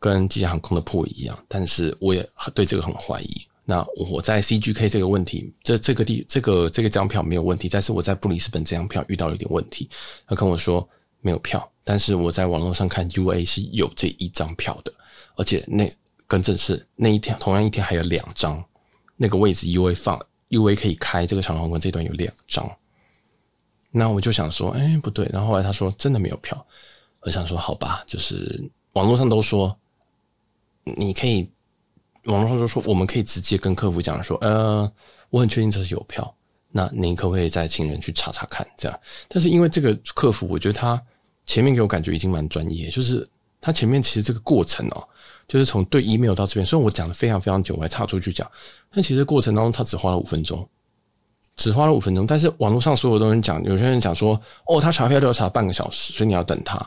[0.00, 3.46] 跟吉祥航空的破一样，但是我也对这个很怀疑。
[3.66, 9.90] 那我在 CGK 这个问题，这这个地这个这个张票没有问题，但是我在布里斯本这张票遇到了一点问题。
[10.26, 10.88] 他跟我说。
[11.22, 14.92] 没有票，但是我在网络上看 UA 是有这一张票的，
[15.34, 15.92] 而且那
[16.24, 18.64] 更正是那一天同样一天还有两张，
[19.16, 22.70] 那个位置 UA 放 UA 可以开这个长荣航空这段有两张，
[23.90, 26.64] 那我就想说，哎，不对，然后后来他说真的没有票，
[27.22, 29.76] 我想说好吧，就是网络上都说
[30.84, 31.50] 你可以，
[32.26, 34.90] 网络上就说我们可以直接跟客服讲说，呃，
[35.30, 36.32] 我很确定这是有票。
[36.72, 38.66] 那您可不可以再请人去查查看？
[38.76, 41.00] 这样，但是因为这个客服，我觉得他
[41.46, 43.26] 前面给我感觉已经蛮专业，就是
[43.62, 45.08] 他前面其实这个过程哦，
[45.48, 48.46] 就是从对 email 到这边，虽然我讲的非常非常久，我还插出去讲，
[48.92, 50.68] 但其实过程当中他只花了五分钟，
[51.54, 52.26] 只花了五分钟。
[52.26, 56.78] 但是网络上所有的人讲，有些人讲说，哦，他查票都要查半个小时，所以你要等他。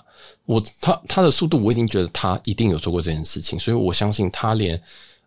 [0.46, 4.80] 我他他的速度，我已经觉得他一定有做过这件事情，所以我相信他连。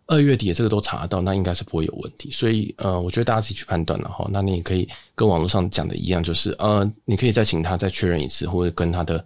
[0.05, 2.29] 二月底这个都查得到，那应该是不会有问题。
[2.31, 4.27] 所以呃，我觉得大家自己去判断了哈。
[4.31, 9.25] 那你也可以跟网络上讲的一样，就是呃，你可以再请他再确认一次，或者跟他的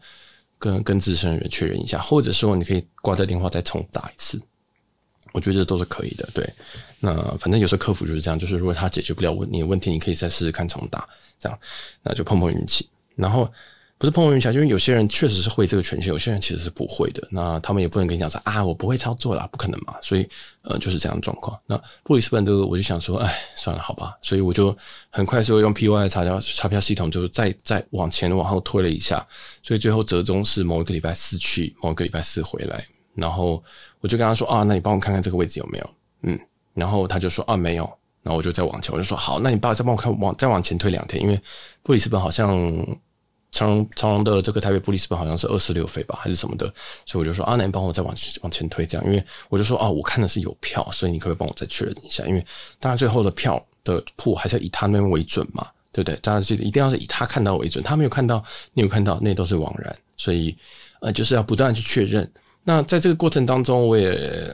[0.60, 4.40] 跟跟资深的人确认一下，或者说你可以挂在电话再重打一次。
[5.34, 6.30] 我觉得这都是可以的。
[6.34, 6.48] 对，
[7.00, 11.08] 那反正有时候客服就是这样，就是如果他解决不了问你的问题，你可以再试试看重打，
[11.40, 11.60] 这样
[12.04, 12.88] 那就碰碰运气。
[13.16, 13.52] 然后。
[14.00, 17.28] 不是碰运气，因为有些人确实是会这个权限，有些人其实是不会的。
[17.32, 19.96] 那他们也不能跟你讲说啊，我不会操作啦，不可能嘛。
[20.04, 20.30] 所以，
[20.62, 21.60] 呃，就是这样的状况。
[21.66, 24.16] 那布里斯本的我就想说，哎，算了，好吧。
[24.22, 24.76] 所以我就
[25.10, 29.26] 很快速用 POI 查票查票系统，就再再往前往后推了一下。
[29.64, 32.86] 所以最后折中是某一个礼拜四去，某一个礼拜四回来。
[33.16, 33.64] 然后
[34.00, 35.90] 我就跟他说啊，那你帮我看看这个位置有没有？
[36.22, 36.40] 嗯，
[36.76, 37.92] 然后他就说啊，没有。
[38.22, 41.42] 然后我就再往前，我就说好，那你帮我再帮我看往再往前推两天，因为
[41.82, 42.56] 布里斯本好像。
[43.52, 46.66] 长荣长荣的这个台北布里斯本好像是二十六飞吧，还是什么的，
[47.06, 52.26] 所以我就说阿南帮我再往往前推这样，因为我就说啊，我看的是有票，所以你可不可以帮我再确认一下？
[52.26, 52.46] 因为
[52.80, 56.18] 当然最后的票的铺还是要以他那边为准嘛，对不对？
[56.22, 60.56] 大家记得一定要是以他看到为准，他没有看到，你有看到，那都是枉然，所以
[61.00, 62.30] 呃，就是要不断去确认。
[62.64, 64.52] 那在这个过程当中，我也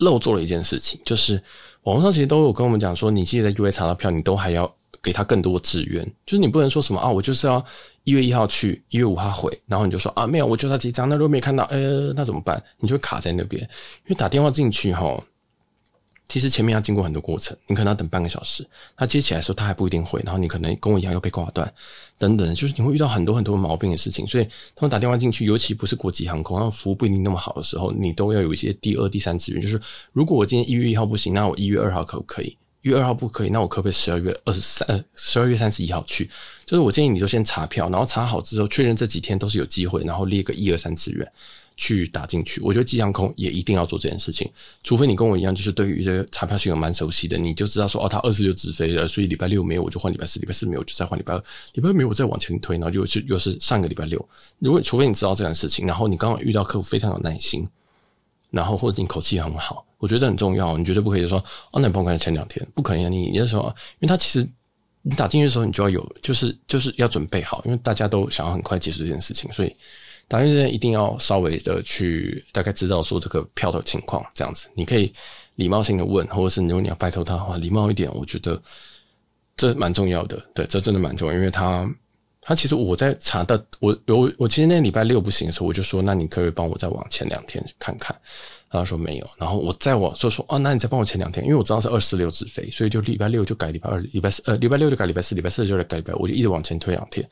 [0.00, 1.42] 漏做了一件事情，就是
[1.84, 4.70] 网络上其实都有跟我们讲说，你记得在 UA 查到票，你都还要
[5.02, 7.64] 给他更多志愿，就是你不能说什么啊，我就是要。
[8.04, 12.62] 一月一号去，一月五号回，然后你就说啊，没有，我就他几张，那如果没看到，呃，那怎么办？
[12.78, 15.22] 你就会卡在那边，因为打电话进去齁，
[16.26, 21.70] 其实前面要经过很多过程，你可能要等半个小时，他接起来的时候他还不一定回，然后你可能跟我一样又被挂断，
[22.16, 29.78] 等等，就是你会遇到很多很多毛病的事情，所以他们打电话进去，尤其不是国际航空，然后服务不一定那么好的时候，你都要有一些第二、第三资源，就是
[30.14, 32.56] 如果我今天一月一号不行，那我一月二号可不可以？
[32.82, 36.30] 一月二号不可以，那我可不可以十二月二十三十二月三十一号去？
[36.64, 41.26] 就是我建议你就先查票，然后查好之后确认这几天都是有机会，然后列个一二三志愿
[41.76, 42.60] 去打进去。
[42.60, 44.48] 我觉得机航空也一定要做这件事情，
[44.84, 54.28] 除非你跟我一样，就是对于这个查票系统蛮熟悉的，你就知道说哦，他二十六直飞了，所以礼拜六没有我就换礼拜四，礼拜四没有就再换礼拜二，礼拜二没有我再往前推，然后就是又是上个礼拜六。
[54.60, 57.66] 如果除非你知道这件事情，然后你刚好遇到客户非常有耐心，
[58.50, 59.84] 然后或者你口气很好。
[59.98, 61.38] 我觉得很重要，你绝对不可以说
[61.72, 63.08] 哦，那你帮我看前两天，不可以啊！
[63.08, 64.48] 你你就说，因为他其实
[65.02, 69.76] 你打进去的时候，你就要有，就是就是要准备好，因为大家都想要很快结束这件事情，所以
[70.28, 75.12] 打进去之前一定要稍微的去大概知道说这个票的情况，这样子你可以
[75.56, 78.60] 礼貌性的问，或者是如果你要拜托他的话，礼貌一点，我觉得
[79.56, 80.40] 这蛮重要的。
[80.54, 81.88] 对，这真的蛮重要，因为他
[82.48, 88.16] 他其实我在查的，我我我今天礼拜六不行的时候，我就说，那你可以帮我再往前两天看看。
[88.70, 97.22] 他说没有，然后我再往就说哦，那你再帮我前两天，因为我知道是二四六直飞，所以就礼拜六就改礼拜二，礼拜四呃礼拜六就改礼拜四，礼拜四就来改礼拜，我就一直往前推两天。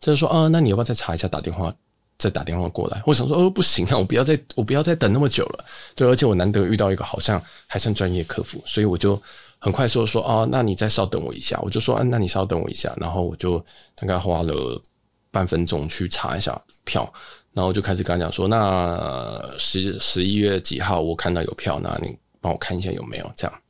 [0.00, 1.70] 他就说啊，那你要不要再查一下，打电话
[2.16, 3.02] 再打电话过来？
[3.06, 5.64] 我想说哦，不行啊，我不要再我不要再等那么久了。
[5.94, 9.20] 对，而且我难得遇到一个好像还算专业客服，所以我就
[9.62, 11.56] 很快说说哦，那你再稍等我一下。
[11.62, 14.82] 我就说啊，那你稍等我一下，然后我就大概花了
[15.30, 17.10] 半分钟去查一下票。
[17.54, 23.60] 然后就开始跟他讲说，那十十一月几号我看到有票，那你帮我看一下有没有这样。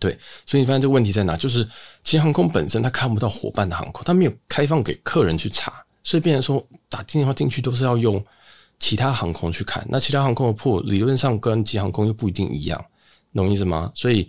[0.00, 1.36] 对，所以你发现这个问题在哪？
[1.36, 1.62] 就是
[2.02, 8.24] 其实航空本身它看不到伙伴的航空，它没有开放给客人去查，所以变成说打电话进去都是要用
[8.78, 9.86] 其他航空去看。
[9.88, 12.84] 那其他航空的铺理论上跟机航空又不一定一样，
[13.34, 13.92] 懂意思吗？
[13.94, 14.26] 所以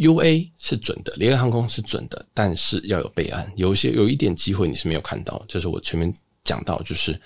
[0.00, 6.12] UA 是准的，联合航空是准的，但是要有备案，有一些有一点机会你是没有看到，就是我前面
[6.44, 7.20] 讲到就是。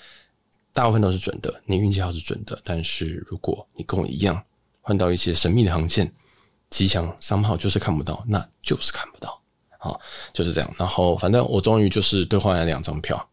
[0.72, 2.56] 大部分都是准的，你运气好是准的。
[2.62, 4.40] 但是如果你跟我一样
[4.80, 6.10] 换到一些神秘的航线，
[6.70, 9.42] 吉祥三号就是看不到，那就是看不到。
[9.80, 10.00] 好，
[10.32, 10.72] 就是这样。
[10.78, 13.28] 然后反正我终于就是兑换了两张票。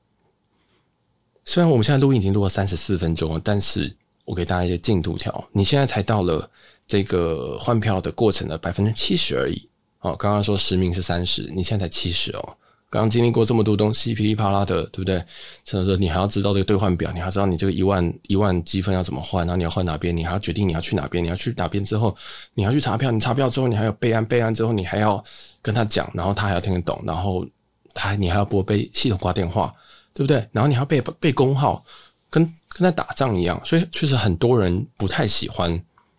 [1.46, 3.96] 虽然我们现在录音已经录了三十四分钟了，但是
[4.26, 5.48] 我给大家一些进度条。
[5.52, 6.50] 你现在才到了
[6.88, 9.68] 这个换票的过程的百分之七十而已。
[10.00, 12.58] 哦，刚刚说实名是三十，你现在才七十哦。
[12.90, 15.18] 刚刚经历过这么多东西，噼里啪啦的，对不对？
[15.66, 22.16] 甚至说你还要知道这个兑换表，你还知道你这个一万一万积分要怎么换，然后你要换哪边，你还要决定你要去哪边，你要去哪边之后，
[22.54, 25.22] 你要去查票，你查票之后，你还要备案，备案之后，你还要
[25.62, 27.46] 跟他讲，然后他还要听得懂，然后
[27.94, 29.74] 他你还要拨被系统挂电话，
[30.14, 30.38] 对不对？
[30.54, 31.84] 然后你还要背背工号，
[32.30, 35.78] 跟跟他打仗一样，所以确实很多人不太喜欢，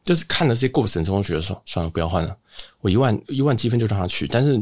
[0.08, 2.36] 就是看了这些过程之后，觉得说算了，不要换了，
[2.80, 4.60] 我一万一万积分就让他去，但是。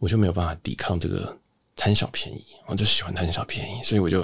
[0.00, 1.34] 我就没有办法抵抗这个
[1.76, 4.22] 贪小便宜，我就喜欢贪小便宜，所以我就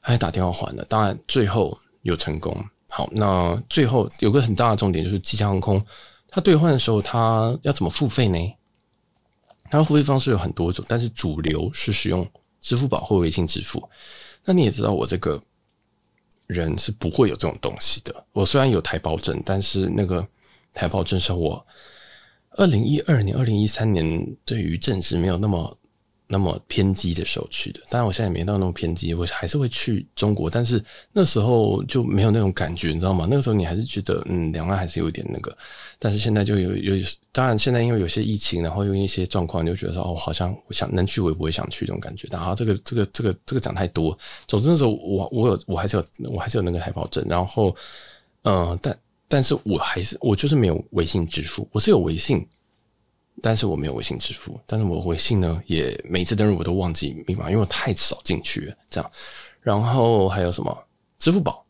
[0.00, 0.82] 还打电话还了。
[0.88, 2.56] 当然最后有成功。
[2.88, 5.84] 好，那最后有个很大的重点就是，吉祥航空
[6.28, 8.38] 它兑换的时候，它要怎么付费呢？
[9.70, 12.26] 它的付费方式有很多种，但是主流是使用
[12.62, 13.86] 支付宝或微信支付。
[14.44, 15.42] 那你也知道，我这个
[16.48, 18.12] 人是不会有这种东西的。
[18.32, 20.26] 我虽然有台胞证，但是那个
[20.74, 21.64] 台胞证是我。
[22.52, 25.77] 二零一二年、二零一三年，对于政治没有那么
[26.28, 27.80] 那么偏激的时候去的。
[27.88, 30.50] 当然，我现在也没到那么偏激，我还是会去中国。
[30.50, 33.26] 但是那时候就没有那种感觉，你知道吗？
[33.28, 35.56] 那个时候你还是觉得，嗯，两岸还是有一点那个。
[35.98, 36.96] 但是现在就有有，
[37.32, 42.28] 当然现在因为有些疫情，然后因为一些状况，你就觉得说，哦，好像我想能去，我也不会想去这种感觉。
[42.30, 44.16] 然后，这个这个这个这个讲太多。
[44.46, 47.74] 总之那时候我我有我还是有我还是有那个台胞证，然后
[48.42, 48.96] 嗯、但。
[49.30, 52.48] 但是我还是我就是没有微信支付，我是有微信，
[53.42, 54.58] 但是我没有微信支付。
[54.66, 58.74] 但是我微信呢，也每次登录我都忘记密码，因为我太少进去了。
[58.90, 59.10] 这样，
[59.60, 60.76] 然后还有什么
[61.18, 61.64] 支付宝？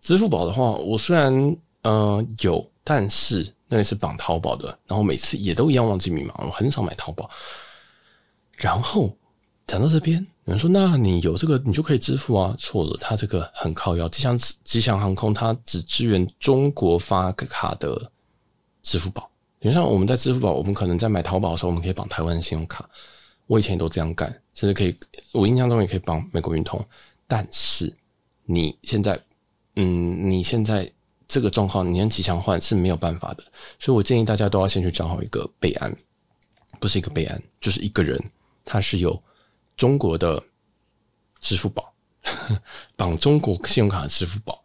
[0.00, 7.30] 支付宝的话，我虽然、呃、有，但是那个是绑淘宝的，然后每次也都一样忘记密码，我很少买淘宝。
[8.56, 9.16] 然后
[9.66, 10.26] 讲到这边。
[10.46, 14.06] 有人说：“那你有这个，你就可以支付啊？”错了，它这个很靠要。
[14.10, 17.98] 吉祥吉祥航空它只支援中国发卡的
[18.82, 19.30] 支付宝。
[19.64, 22.86] 比如像我们在支付宝，我们可能在买淘宝的时候，我们可以绑台湾的信用卡。
[23.46, 24.94] 我以前都这样干，甚至可以，
[25.32, 26.86] 我印象中也可以绑美国运通。
[27.26, 27.90] 但是
[28.44, 29.18] 你现在，
[29.76, 30.92] 嗯，你现在
[31.26, 33.44] 这个状况，你跟吉祥换是没有办法的。
[33.78, 35.96] 所以我建议大家都要先去找好一个备案，
[36.78, 38.22] 不是一个备案，就是一个人，
[38.66, 39.18] 他是有。
[39.78, 40.40] 中国的
[41.40, 41.92] 支付宝
[42.94, 44.62] 绑中国信用卡的支付宝，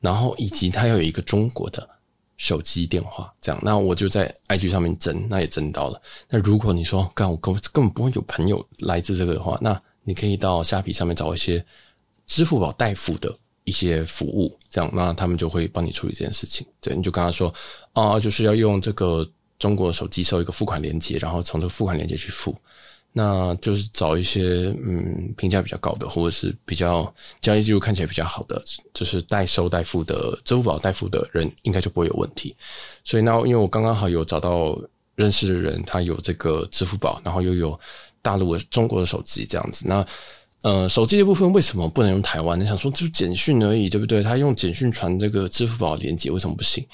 [0.00, 1.88] 然后以及他要有一个中国的
[2.36, 6.00] 手机电话，这样，那我就在 IG 上面征，那也征到了。
[6.28, 11.64] 那如果你说，干我根根本不会有朋友来自这个的话，那你可以到虾皮上面找一些
[12.26, 16.66] 支付宝代付的一些服务，这样，那他们就会帮你处理这件事情。
[16.80, 17.52] 对，你就跟他说
[17.92, 19.26] 啊，就是要用这个
[19.58, 22.54] 中国手机收一个付款链接，然后从这个付款链接去付。
[23.16, 28.60] 那就是找一些嗯评价比较高的，或者是比较交易记录看起来比较好的，
[28.92, 32.56] 就是代收代付的支付宝代付的人，应该就不会有问题。
[33.04, 34.76] 所以那因为我刚刚好有找到
[35.14, 37.78] 认识的人，他有这个支付宝，然后又有
[38.20, 39.86] 大陆的中国的手机这样子。
[39.86, 40.04] 那
[40.62, 42.58] 呃手机的部分为什么不能用台湾？
[42.58, 44.24] 你想说就简讯而已，对不对？
[44.24, 46.84] 他用简讯传这个支付宝连接为什么不行？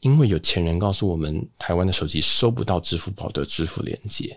[0.00, 4.36] 因为有钱人告诉我们，台湾的手机收不到支付宝的支付连接。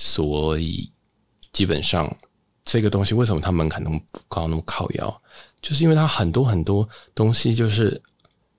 [0.00, 0.88] 所以，
[1.52, 2.08] 基本上
[2.64, 5.22] 这个东西为什么它门槛那么高，那么靠腰，
[5.60, 8.00] 就是因为它很多很多东西就是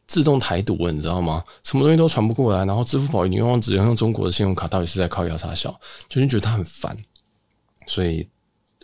[0.05, 1.41] 自动台独，你知道吗？
[1.63, 5.71] 什么东西都传不过来，然后支付宝你用只能用中国的信用卡，到底是在靠腰啥小？
[6.09, 6.95] 就是觉得它很烦。
[7.87, 8.27] 所以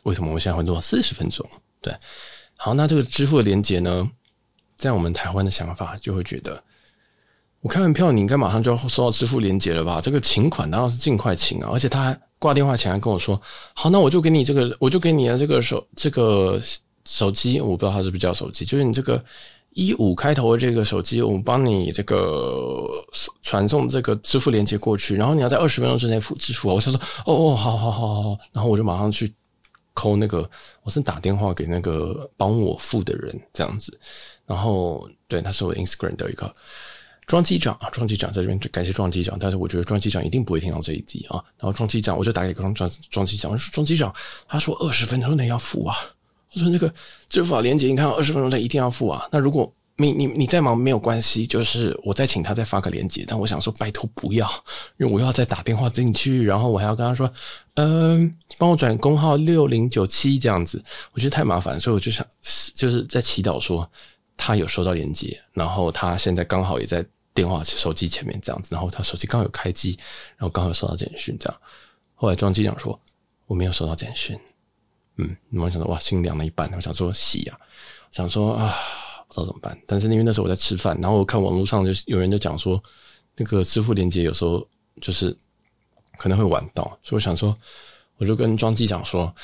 [0.03, 1.45] 为什么我现在会录到四十分钟？
[1.81, 1.93] 对，
[2.55, 4.09] 好，那这个支付的连接呢，
[4.77, 6.63] 在我们台湾的想法就会觉得。
[7.65, 9.99] 我开完票，你应该马上就要收到支付连接了吧？
[9.99, 11.71] 这个请款当然是尽快请啊！
[11.73, 13.41] 而且他还挂电话前还跟我说
[13.73, 16.61] ：“好，那我就给你这个，我就给你的这个手这个
[17.05, 19.19] 手机，我不知道它是不是叫手机，就是你这个
[19.71, 22.85] 一五开头的这个手机，我帮你这个
[23.41, 29.33] 传送这个支付连接过去，然后你要在二十分钟之内付支付。”我就说：“哦哦，好好好好。”然后我就马上去
[29.95, 30.47] 扣那个，
[30.83, 33.99] 我是打电话给那个帮我付的人这样子。
[34.45, 36.53] 然后对，他是我 Instagram 的一个。
[37.27, 41.43] 庄机长啊，庄机长在这边感谢庄机长，但是我觉得庄机长一定不会听到这一集啊。
[41.57, 44.13] 然后庄机长，我就打给庄庄庄机长，我说庄机长，
[44.47, 45.95] 他说二十分钟内要付啊。
[46.53, 46.93] 我说那个
[47.27, 49.27] 支付宝连接，你看二十分钟内一定要付啊。
[49.31, 53.25] 那如果你你你再忙没有关系，就是我再请他再发个连接。
[53.27, 54.47] 但我想说拜托不要，
[54.97, 57.29] 因为我要再打电话进去，然后我还要跟他说，
[57.73, 62.25] 嗯、帮我转工号六零九七这样子，我觉得太麻烦，所以我就想
[62.75, 63.89] 就是在祈祷说
[64.37, 67.03] 他有收到连接，然后他现在刚好也在。
[67.35, 69.95] 电话、手机前面这样子，然后他手机刚好有开机，
[70.37, 71.61] 然后刚好收到简讯，这样。
[72.15, 72.99] 后来庄机长说
[73.45, 74.39] 我没有收到简讯，
[75.17, 76.71] 嗯，我想说哇，心凉了一半。
[76.73, 77.59] 我想说喜啊，
[78.11, 78.73] 想说啊，
[79.27, 79.77] 不知道怎么办。
[79.85, 82.81] 但是因为那时候我在吃饭，然后我看网络上就有人就讲说，
[83.35, 84.65] 那个支付连接有时候
[85.01, 85.37] 就是
[86.17, 87.53] 可能会晚到，所以我想说，
[88.15, 89.35] 我就跟庄机长说，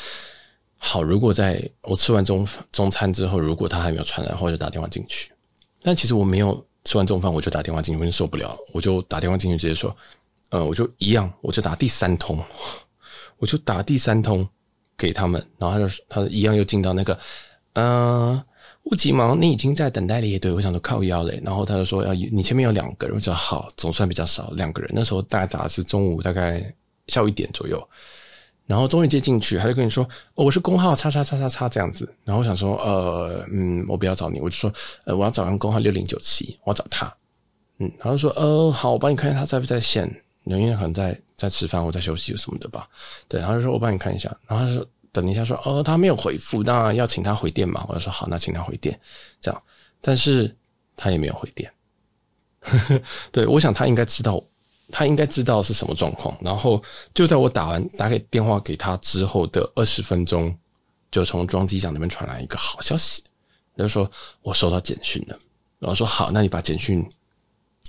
[0.78, 5.30] 好，如果在我吃完中中餐之后，如果他还没有传来的话，我就打电话进去。
[5.84, 9.96] 但其实我没有吃完中饭，我就打电话进去，我受不了，我就打电话进去直接说，
[10.50, 12.38] 呃，我就一样，我就打第三通，
[13.40, 14.48] 我就打第三通
[14.98, 17.18] 给他们，然后他就他一样又进到那个，
[17.74, 18.46] 嗯、呃。
[18.84, 20.52] 不急忙，你已经在等待列队。
[20.52, 24.90] 我想说靠腰嘞，然后他就说要你前面有两个人，我说好，总算比较少两个人。
[24.92, 26.74] 那时候大概打的是中午大概
[27.06, 27.80] 下午一点左右，
[28.72, 30.02] 然后终于接进去，他就跟你说，
[30.36, 32.08] 哦，我是工号叉叉叉叉叉这样子。
[32.24, 34.72] 然后我想说，呃，嗯，我不要找你，我就说，
[35.04, 37.14] 呃，我要找人工号六零九七，我要找他。
[37.80, 40.10] 嗯，然后说，呃，好，我帮你看一下他在不在线，
[40.46, 42.88] 因为可能在在吃饭或在休息什么的吧。
[43.28, 44.88] 对，然后就说我帮你看一下，然后他说。
[45.14, 47.86] 等一下说，说哦，他没有回复，那要请他回电嘛？
[47.90, 48.98] 我就说好，那请他回电，
[49.42, 49.64] 这样。
[50.00, 50.56] 但是
[50.96, 51.70] 他也没有回电。
[53.30, 54.42] 对，我想他应该知道，
[54.92, 56.38] 他应该知道是什么状况。
[56.42, 56.82] 然后
[57.14, 60.56] 就在我打完打给电话给他之后的二十分钟，
[61.10, 63.24] 就从装机长那边传来一个好消息，
[63.76, 64.10] 他就说
[64.42, 65.39] 我收到简讯了。
[65.80, 67.04] 然后说好，那你把简讯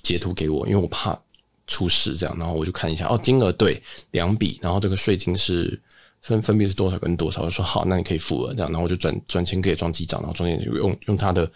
[0.03, 1.19] 截图给我，因为我怕
[1.67, 2.35] 出事这样。
[2.39, 3.83] 然后我就看一下，哦，金额对
[4.13, 5.81] 两笔，然后这个税金是。
[6.23, 7.43] 分分别是多少跟多少？
[7.43, 11.51] 我说好，那你可以付了这样，然后我就转转钱给装机长，然后装机长就用用他的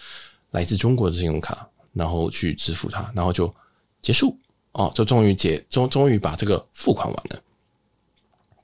[0.51, 3.55] 来自中国的信用卡，然后去支付他，然后就
[4.03, 4.37] 结束
[4.77, 7.41] 哦，就终于结终终于把这个付款完了。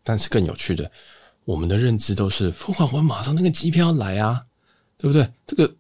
[0.03, 0.91] 但是更有趣的，
[1.45, 4.43] 我们的认知都是付款完马上那个机票要来啊，
[4.97, 5.29] 对不对？
[5.47, 5.73] 这个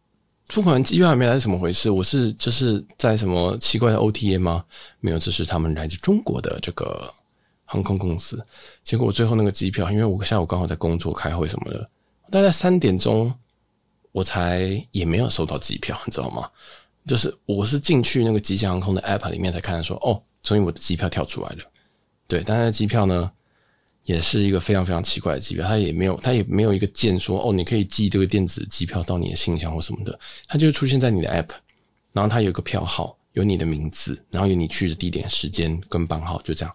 [0.48, 1.90] 付款完机票还没来，是怎么回事？
[1.90, 4.64] 我是就是在什么奇怪的 OTA 吗？
[5.00, 7.12] 没有，这是他们来自中国的这个。
[7.64, 8.44] 航空公司，
[8.84, 11.88] 结果我最后那个机票，因为我下午刚好在工作、开会什么的，
[12.30, 13.32] 大概三点钟
[14.10, 16.50] 我才也没有收到机票，你知道吗？
[17.06, 21.58] 就是我是进去那个吉祥航空的 app 里面才看到说，哦，终于我的机票跳出来了。
[22.28, 23.30] 对，但是机票呢，
[24.04, 31.50] 也是一个非常非常奇怪的机票，它也没有，它也没有一个键说，哦，你可以寄这个电子机票到你的信箱或什么的，它就出现在你的 app，
[32.12, 36.74] 然后它有一个票号，有你的名字，然后有你去的地点、时间跟班号，就这样。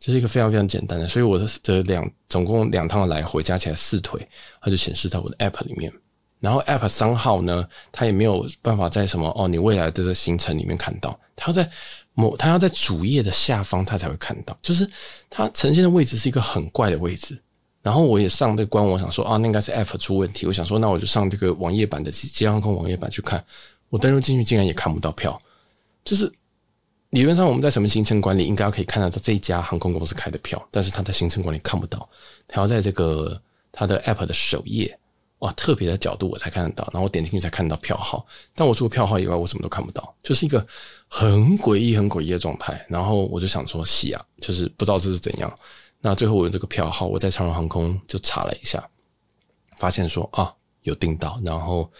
[0.00, 4.28] 这是一个非常非常简单的，所以我的这两总共两趟来回加起来四腿，
[4.60, 5.92] 它就显示在我的 App 里面。
[6.40, 11.70] 然后 App 商号呢，它也没有办法在什么哦，你未来的这行程里面看到，它要在
[12.14, 14.56] 某，它要在主页的下方，它才会看到。
[14.62, 14.88] 就是
[15.28, 17.38] 它呈现的位置是一个很怪的位置。
[17.82, 20.46] 然后我也上这个官网，想说啊，那应该是 App 出问题。
[20.46, 23.44] 我想说，那我就上这个网页版的吉吉祥航空网页版去看。
[23.88, 25.40] 我登录进去，竟然也看不到票，
[26.04, 26.32] 就是。
[27.10, 32.06] 理论上，我们在什么行程管理应该可以看到这一家航空公司开的票，但是它在行程管理看不到，
[32.46, 33.40] 它要在这个
[33.72, 34.94] 它的 app 的首页，
[35.40, 40.66] 哇，特别的角度我才看得到，然后我点进去才看到票号，但我除了票号以外，我什么都看不到，就是一个
[41.06, 42.84] 很诡异、很诡异的状态。
[42.88, 45.58] 然后我就想说，戏啊，就是不知道这是怎样。
[46.00, 48.84] 那最后我的这个票号，我在长荣航空就查了一下，
[49.76, 51.90] 发现说啊，有订到，然后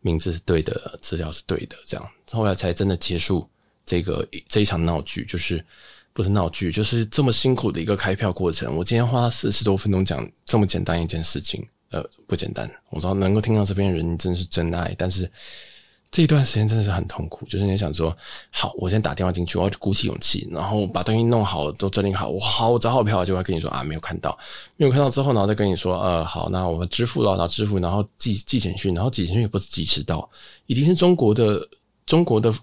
[0.00, 3.48] 名字是对的，资料是对的，这样后来才真的结束。
[3.86, 5.64] 这个这一场闹剧就是
[6.12, 8.76] 不是闹剧，就是这么辛苦的一个开票过程。
[8.76, 12.70] 我今天花了四十多分钟讲这么简单一件事情，呃，不简单。
[12.90, 15.30] 我知道能够听到这边人真的是真爱，但是
[16.10, 17.46] 这一段时间真的是很痛苦。
[17.46, 18.16] 就是你想说，
[18.50, 22.28] 好，我先打电话进去，我要鼓起勇气，然后把东西弄好，都整理好。
[22.28, 24.38] 我好，我找好票，就会跟你说啊，没有看到，
[24.76, 30.28] 没有看到之后，然后再跟你说，呃，好，那我们支付了，然后支付，然后寄寄简讯，然后寄简讯也不是及时到，
[30.66, 31.60] 一定是中国的
[32.06, 32.54] 中国的。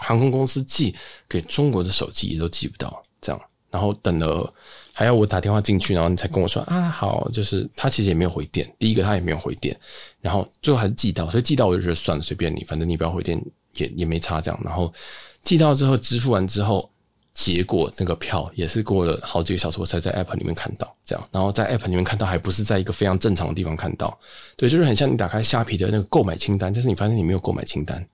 [0.00, 0.92] 航空公司寄
[1.28, 3.40] 给中国的手机也都寄不到，这样，
[3.70, 4.52] 然后等了
[4.96, 9.76] 还要我打电话进去，然后你才跟我说啊，好，就是他其实也没有回电，第一个他也没有回电，
[10.20, 13.36] 然后最后还是寄到，所以寄到我就觉得算了，随便你，反正你不要回电
[13.74, 14.94] 也也没差这样，然后
[15.42, 16.88] 寄到之后支付完之后，
[17.34, 24.16] 结果那个票也是过了好几个小时我才在 app 里面看到，这样，然后在 app 里面看到还不是在一个非常正常的地方看到，
[24.56, 28.06] 对，就是很像你打开虾皮的那个购买清单，但是你发现你没有购买清单。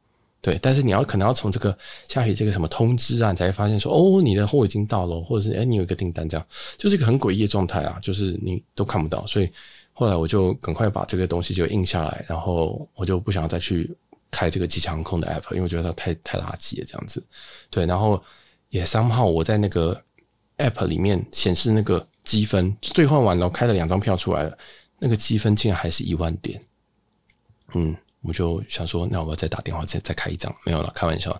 [0.42, 1.76] 对，但是你要可能要从这个
[2.08, 6.46] 下面这个什么通知啊，你才会发现说，哦，你的货已经到了，或者是诶你有一个订单，这样
[6.78, 9.52] 就是一个很诡异的状态啊，就是你都看不到，所以
[9.92, 13.94] 后来我就赶快把这个东西就印下来，然后我就不想要再去
[14.30, 17.22] 开这个吉祥航空的 app，因为我觉得它太太垃圾了这样子。
[17.68, 18.18] 对，然后
[18.70, 20.02] 也三号我在那个
[20.56, 24.56] app 里面显示那个积分兑换完了，开了两张票出来了，
[24.98, 26.58] 那个积分竟然还是一万点，
[27.74, 27.94] 嗯。
[28.22, 31.30] 我就想说，那我要再打电话再再开一张，没有了，开玩笑。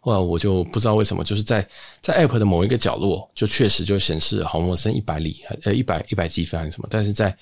[0.00, 1.66] 后来我就不知道为什么，就是在
[2.00, 7.36] 在 App 的某一个角落，就确实就显示好陌生一百里，呃一百一百积分还是什么，但是在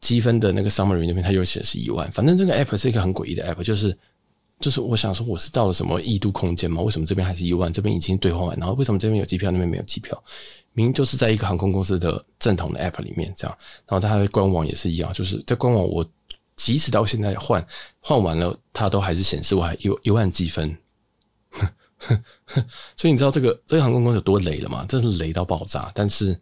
[0.00, 2.10] 积分的那个 Summary 那边，它又显示一万。
[2.12, 3.96] 反正这个 App 是一个很诡异的 App，就是
[4.60, 6.80] 就是我想说，我是到了什么异度空间吗？
[6.82, 10.22] 为什么这边还是一万，这边已经兑换完，然后为什么这边有机票，那边没有机票？
[10.72, 16.06] 明明就是在一个航空公司的正统的 app 里面这样，然后它的官网也是一样，就是在官网我
[16.56, 17.64] 即使到现在换
[18.00, 20.76] 换完了，它都还是显示我还有一万积分。
[22.96, 24.84] 所以你知道这个这个航空公司有多雷了吗？
[24.88, 25.90] 真是雷到爆炸。
[25.94, 26.38] 但是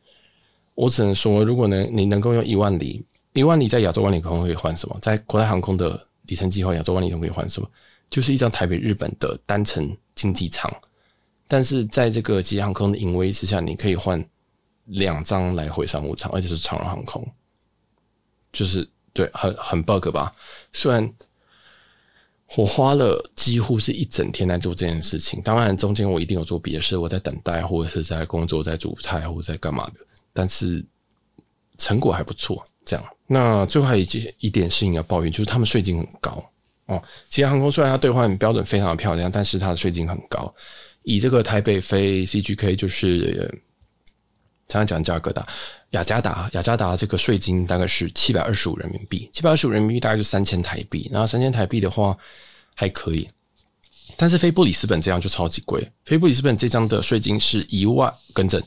[0.74, 4.98] 我只能说，如果能你能够用一万里，一万里在亚洲万里空可以换什么？
[5.00, 7.70] 在国泰航空的里程计划，亚洲万里空可以换什么？
[8.10, 10.70] 就是一张台北日本的单程经济舱，
[11.48, 14.24] 但是在这个吉祥航空的淫威之下，你可以换
[14.84, 17.26] 两张来回商务舱，而且是长荣航空，
[18.52, 20.30] 就是对，很很 bug 吧？
[20.72, 21.10] 虽然
[22.56, 29.94] 我花了几乎是一整天在做这件事情，当然中间我一定有做别的事，我在等待，或者是在工作，在煮菜，或者在干嘛的，
[30.34, 30.84] 但是
[31.78, 32.62] 成果还不错。
[32.84, 36.52] 这样，那最后还有一件一点事情要抱怨，就是他们税金很高。
[36.84, 40.54] 哦，吉祥航空虽然它兑换标准非常的漂亮，但是它的税金很高。
[41.02, 43.50] 以这个台北飞 CGK 就是
[44.68, 45.46] 常常讲价格的
[45.90, 51.08] 雅加达，雅加达这个税金大概是七百二十五人民币，七百二十五人民币大概就三千台币。
[51.12, 52.16] 然后三千台币的话
[52.74, 53.28] 还可以，
[54.16, 55.86] 但是非布里斯本这样就超级贵。
[56.04, 58.62] 非布里斯本这张的税金是一万，更正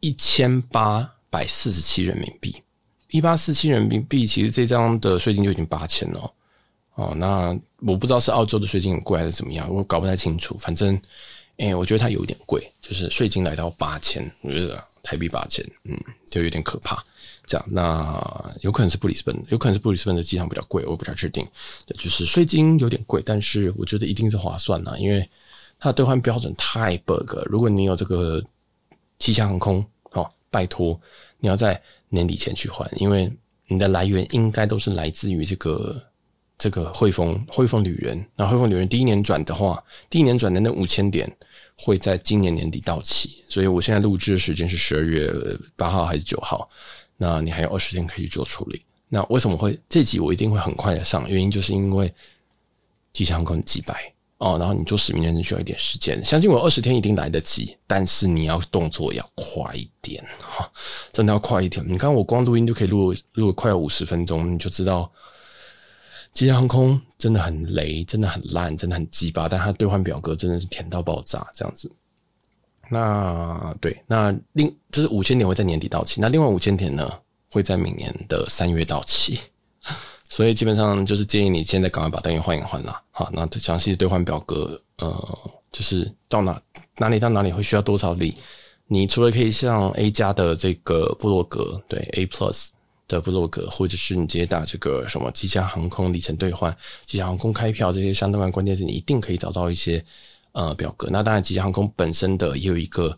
[0.00, 2.56] 一千八百四十七人民币，
[3.10, 6.32] 一八四七人民币，其实这张的税金就已经八千了。
[6.94, 10.56] 哦，那我不知道是澳洲的税金很贵还是怎么样，我搞不太清楚。
[10.60, 11.00] 反正，
[11.56, 15.96] 哎、我觉得它有一点贵，就是税金来到八千，我觉得台币八千，嗯，
[16.28, 17.00] 就有点可怕。
[17.46, 21.46] 这样，那有可能是布里斯本，有可能是布里斯本的机场比较贵，我不太确定。
[21.86, 25.28] 对，就是税金有点贵，但是我觉得一定是划算的，因为
[25.78, 27.36] 它的兑换标准太 bug。
[27.44, 28.42] 如果你有这个
[29.18, 31.00] 吉祥航空，哦，拜托
[31.38, 33.30] 你要在年底前去换，因为
[33.66, 36.02] 你的来源应该都是来自于这个。
[36.56, 41.30] 这个汇丰汇丰旅人，那汇丰旅人第一年转的话，第一年转的那五千点
[41.76, 45.32] 会在今年年底到期，所以我现在录制的时间是十二月
[45.76, 46.68] 八号还是九号？
[47.16, 48.82] 那你还有二十天可以做处理。
[49.08, 51.28] 那为什么会这集我一定会很快的上？
[51.28, 52.12] 原因就是因为
[53.12, 60.70] 吉祥航空几百哦，然后你做实名认证需要一点时间，相信我二十天一定来得及，但是你要动作要快一点哈，
[61.12, 61.84] 真的要快一点。
[61.88, 65.10] 你看我光录音就可以录录快要五十分钟，你就知道。
[66.34, 71.90] 吉祥航空真的很雷，真的很烂，真的很鸡巴，但它兑换表格真的是甜到爆炸，这样子。
[72.90, 77.10] 那对，那另这是五千点会在年底到期，那另外五千点呢
[77.50, 79.38] 会在明年的三月到期，
[80.28, 83.00] 所以基本上就是建议你现在赶快把单元换一换啦。
[83.12, 85.38] 好，那详细的兑换表格，呃，
[85.70, 86.60] 就是到哪
[86.98, 88.36] 哪里到哪里会需要多少里，
[88.88, 92.70] 你除了可以像 A 加的这个布洛格，对 A Plus。
[93.06, 96.74] 的部落格，或者是你直接打这个什么吉祥航空里程兑换、
[97.06, 100.04] 吉祥航空开票这些相关关键是，你一定可以找到一些
[100.52, 101.08] 呃表格。
[101.10, 103.16] 那当然，吉祥航空本身的也有一个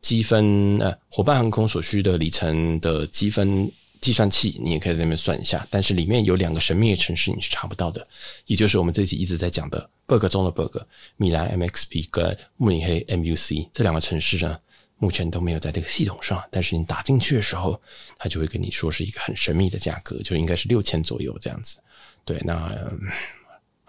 [0.00, 3.70] 积分呃伙伴航空所需的里程的积分
[4.00, 5.66] 计算器，你也可以在那边算一下。
[5.70, 8.06] 但是里面有两个神秘的城市你是查不到的，
[8.46, 10.76] 也就是我们这期一直在讲的 bug 中的 bug，
[11.16, 14.58] 米兰 MXP 跟慕尼黑 MUC 这两个城市呢。
[15.04, 17.78] 目前都没有在这个系统上，但是你打进去的时候，
[18.16, 21.78] 他就会跟你说是一个很神秘的价格，就应该是六千左右这样子。
[22.24, 22.72] 对，那、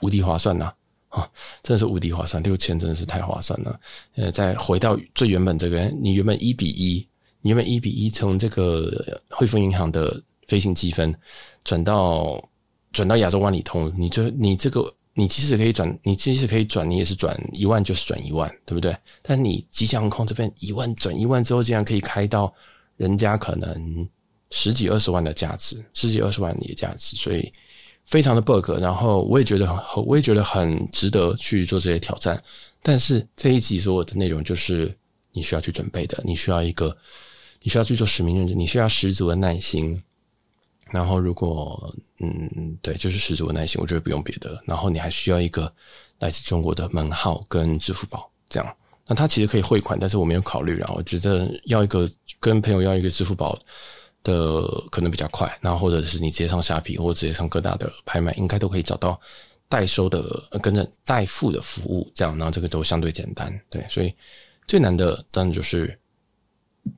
[0.01, 0.73] 无敌划算呐！
[1.07, 1.25] 啊，
[1.63, 3.79] 真的是无敌划算，六千真的是太划算了。
[4.15, 7.07] 呃，再回到最原本这个，你原本一比一，
[7.39, 11.15] 你原本一比一从这个汇丰银行的飞行积分
[11.63, 12.43] 转到
[12.91, 14.93] 转到亚洲万里通，你这你这个。
[15.17, 18.93] 你即使可以转，你即使可以转，你也是转一万就是转一万，对不对？
[19.21, 22.53] 但你吉祥航空这边一万转一万之后，竟然可以开到
[22.97, 24.05] 人家可能
[24.51, 27.49] 十几二十万的价值，十几二十万你的价值，所以
[28.05, 28.71] 非常的 bug。
[28.81, 32.43] 然后我也觉得很，我也觉得很值得去做这些挑战。
[32.83, 34.93] 但是这一集所有的内容就是
[35.31, 36.95] 你需要去准备的，你需要一个，
[37.61, 40.03] 你需要去做实名认证，你需要十足的耐心。
[40.91, 44.61] 然后，如果嗯，对，就是十足的耐心，我觉得不用别的。
[44.65, 45.71] 然后你还需要一个
[46.19, 48.75] 来自中国的门号跟支付宝，这样。
[49.07, 50.77] 那它其实可以汇款，但是我没有考虑。
[50.77, 52.09] 然后我觉得要一个
[52.39, 53.59] 跟朋友要一个支付宝
[54.23, 55.51] 的可能比较快。
[55.61, 59.19] 然后或者是你直接上虾皮，或者直接上各大的拍卖，应该都可以找到
[59.67, 60.23] 代收的
[60.61, 62.09] 跟着代付的服务。
[62.15, 63.51] 这样，然后这个都相对简单。
[63.69, 64.13] 对，所以
[64.67, 65.99] 最难的当然就是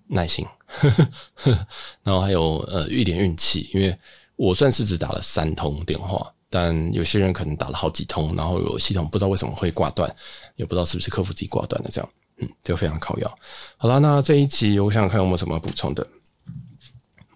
[0.08, 0.46] 耐心。
[2.04, 3.98] 然后还有呃一点运气，因为
[4.36, 10.14] 我算是只打了三通电话，但有些人可能打了好几通，然后有系统不知道为什么会挂断，
[10.58, 13.40] 也不知道是不是客服自己挂断的这样，嗯，就非常靠要。
[13.78, 16.06] 好了，那这一集我想看有没有什么补充的。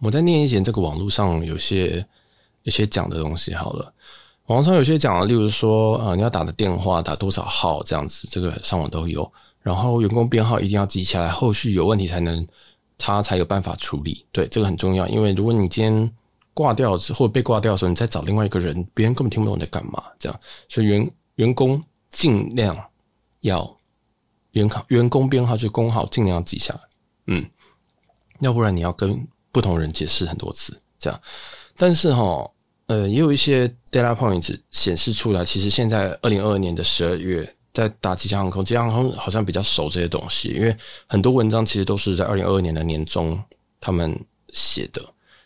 [0.01, 2.05] 我再念一点这个网络上有些
[2.63, 3.93] 有些讲的东西好了。
[4.47, 9.31] 网上有些讲，例如说，呃，你要打的电话打多少号这样子，这个上网都有。
[9.61, 12.47] 然后员工编号一定要记下来，后续有问题才能
[12.97, 14.25] 他才有办法处理。
[14.31, 16.11] 对，这个很重要，因为如果你今天
[16.53, 20.03] 挂掉之后被挂掉的时候，你再找另外一个人，别人根本听不懂你在干嘛。
[20.19, 21.81] 这样，所以员员工
[22.11, 22.75] 尽量
[23.41, 23.77] 要
[24.51, 26.79] 员考员工编号就工号尽量要记下来。
[27.27, 27.45] 嗯，
[28.39, 30.77] 要不然你要跟不同人解释很多次。
[30.99, 31.21] 这样，
[31.75, 32.49] 但是哈，
[32.87, 40.75] 呃，也有一些 data points 显示出来，其实现在二零二二年的十二月，在打吉祥航空，吉祥航空好像比较熟这些东西，因为
[41.07, 43.41] 很多文章其实都是在二零二二年的年中
[43.79, 44.17] 他们
[44.53, 45.01] 写的。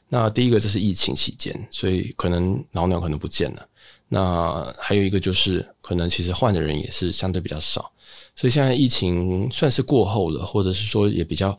[0.07, 3.67] 那第一个就是疫情期间，所以可能老鸟可能不见了。
[4.07, 7.91] 那还有一个就是，可能其实换的人也是相对比较少，
[8.35, 11.57] 所以现在疫情算是过后了，或者是说也比较。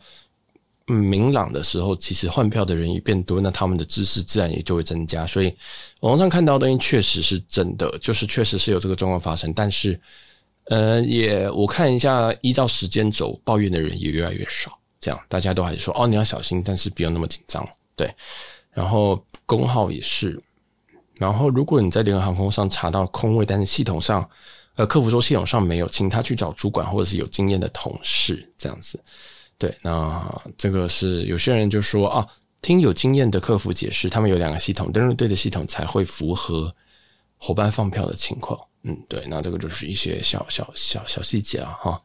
[0.89, 5.27] 明朗的时候，其实换票的人也变多，那他们的知识自然也就会增加。
[5.27, 5.53] 所以
[5.99, 9.51] 网上看到的东西确实是真的，就是确实是有这个状况发生。
[9.53, 9.99] 但是，
[10.69, 14.77] 呃，也我看一下，依照时间轴，抱怨的人也越来越少。
[14.99, 17.67] 这样大家都还是说，哦，你要小心，但是不用那么紧张。
[17.95, 18.13] 对，
[18.71, 20.41] 然后工号也是。
[21.13, 24.27] 然后，如果你在联合航空上查到空位，但是系统上，
[24.75, 28.99] 呃，客服说系统上没有，请他去找主管或者是有经验的同事这样子。
[29.57, 32.27] 对，那这个是有些人就说啊，
[32.61, 36.71] 听有经验的客服解释，他们有两个系统，登录对的系统才会符合
[37.37, 38.59] 伙伴放票的情况。
[38.83, 42.01] 嗯，对，那这个就是一些小小小小细节啊，哈。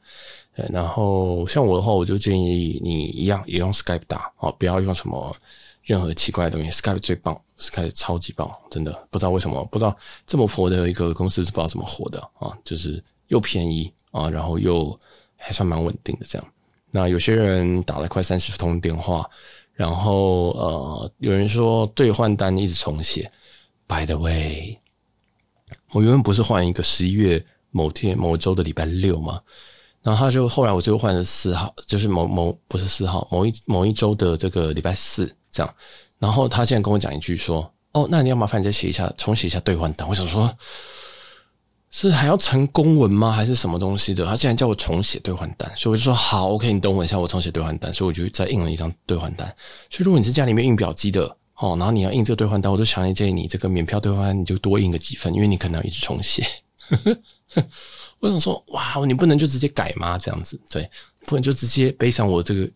[0.55, 5.35] 对，然后像我的话，我就建议你一样也用 Skype 打，哦，不要用什么
[5.83, 9.97] 任何奇怪的东西，Skype 最棒，Skype 超级棒，真的不知道为什么，不知道
[10.27, 14.99] 这么火的一个公司是不知道怎么火的啊，就是又便宜啊，然后又
[15.37, 16.47] 还算蛮稳定的这样。
[16.91, 19.27] 那有些人打了快三十通电话，
[19.73, 23.31] 然后呃，有人说兑换单一直重写。
[23.87, 24.79] By the way，
[25.93, 29.41] 我原本不是换一个十一月某天某周的礼拜六吗？
[30.03, 35.75] 然后他就后来我就换了四号，就是某某不是四号，某一某一周的这个礼拜四这样。
[36.19, 40.53] 然后他现在跟我讲一句说：“哦，那你要麻烦你再写一下，重写一下兑换单。”我想说。
[41.95, 43.31] 是还要成公文吗？
[43.31, 44.25] 还是什么东西的？
[44.25, 47.93] 他竟然叫我重写兑换单，所以我就说好，OK，你等我一下，我重写兑换单。
[47.93, 49.47] 所以我就再印了一张兑换单。
[49.91, 56.45] 所以如果你是家里面印表机的哦，然后你要印这个兑换单，我就强烈建议你这个免票兑换你就多印个几份，因为你可能要一直重写。
[58.19, 60.19] 我想说，哇，你不能就直接改吗？
[60.19, 60.91] 这样子，对，
[61.21, 62.69] 不能就直接背上我这个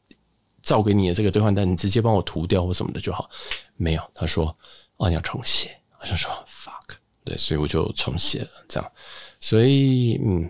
[0.63, 3.29] 照给你的这个兑换单，你直接帮我涂掉或什么的就好。
[3.77, 4.57] 没有，他说
[4.99, 5.77] 哦，你要重写。
[6.01, 6.97] 我就说 fuck。
[7.25, 8.93] 对，所以我就重写了，这样，
[9.41, 10.49] 所以嗯，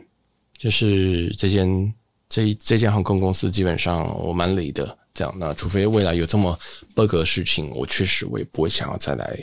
[0.58, 1.94] 就是这间
[2.28, 5.34] 这这间航空公司基本上我蛮理的，这样。
[5.36, 6.56] 那除非未来有这么
[6.94, 9.36] bug 的事情，我确实我也不会想要再来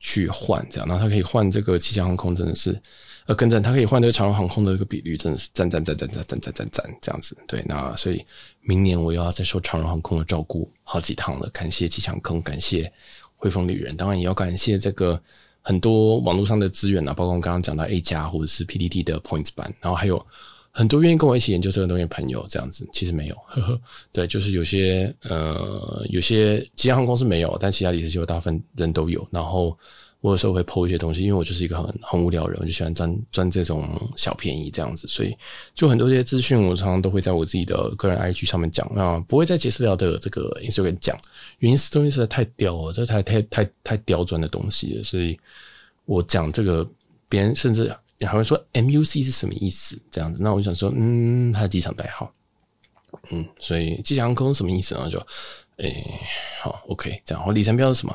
[0.00, 0.88] 去换这样。
[0.88, 2.80] 那他可以换这个吉祥航空，真的是
[3.26, 7.36] 呃，跟着他可以换这个长荣航空的这个比率，真的是赞赞赞赞赞赞赞赞赞这样子。
[7.46, 8.24] 对，那所以
[8.62, 12.90] 明年我又要再受长荣航空的照顾好几趟了，感谢吉祥航空，感谢
[13.36, 15.20] 汇丰旅人，当然也要感谢这个。
[15.62, 20.26] 很多网络上的资源啊，包括我刚刚讲到 A 加或者是 PTT 的 Points 版，然后还有
[20.70, 23.80] 很多愿意跟我一起研究这个东西的朋友，这样子其实没有， 呵呵，
[24.12, 29.76] 对，就是有些呃，有些其他航空公司没有，但其他理事机构大部分人都有，然后。
[30.22, 35.34] 我有时候会 po 一些东西，因为我就是一个很很无聊的人，我就喜欢赚赚这种小便宜这样子，所以
[35.74, 41.18] 就很多这些资讯，我常常都会在我自己的个人 IG 上面讲啊，不会在杰私聊的这个 Instagram 讲，
[41.60, 45.40] 原因是东西实在太刁了，这太太太太刁钻的东西了，所以
[46.04, 46.86] 我讲这个，
[47.26, 47.90] 别人甚至
[48.26, 52.30] 还会说 MUC 是什么意思这样子，那我就想说，嗯，它的机场代号，
[53.30, 55.08] 嗯，所以吉祥航空什么意思呢？
[55.10, 55.18] 就，
[55.76, 56.04] 诶、
[56.60, 58.14] 好，OK，这样，我里程标是什么？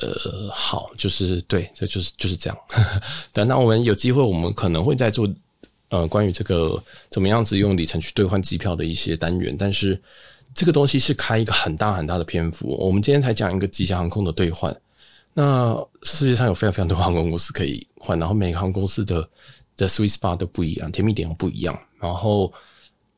[0.00, 2.58] 呃，好，就是对，这就是就是这样。
[3.32, 5.26] 等到我们有机会，我们可能会再做
[5.88, 9.56] 呃关于这个怎么样子用里程去兑换机票的一些单元。
[9.58, 9.98] 但是
[10.54, 12.76] 这个东西是开一个很大很大的篇幅。
[12.78, 14.74] 我们今天才讲一个吉祥航空的兑换。
[15.36, 19.28] 那世界上有非常非常多航空公司可以换，然后每个航空公司的
[19.76, 22.50] 的 sweet spot 都不一样，甜蜜点不一样，然后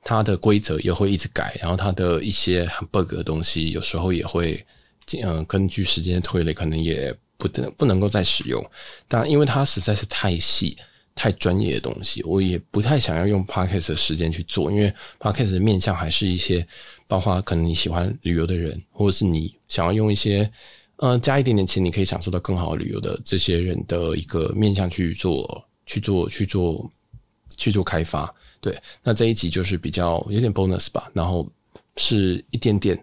[0.03, 4.67] 它的规则也会一直改，然后它的一些很 bug 的东西有时候也会。
[5.25, 8.63] 嗯，根据时间推理，可能也不能不能够再使用。
[9.09, 10.77] 但因为它实在是太细、
[11.15, 14.71] 太专业的东西，我也不太想要用 Podcast 的时间去做。
[14.71, 16.69] 因为 Podcast 的面向还是一些，
[17.07, 20.53] 包括可能你喜欢旅游的人，或者是你想要用一些，
[20.99, 26.91] 呃，加一点点钱，你可以享受到更好旅游的这些人的一个面向去做、去做、去做、
[27.57, 28.33] 去做开发。
[28.61, 31.51] 对，那这一集就是比较有点 bonus 吧，然后
[31.97, 33.03] 是一点点，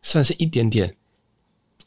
[0.00, 0.94] 算是一点点。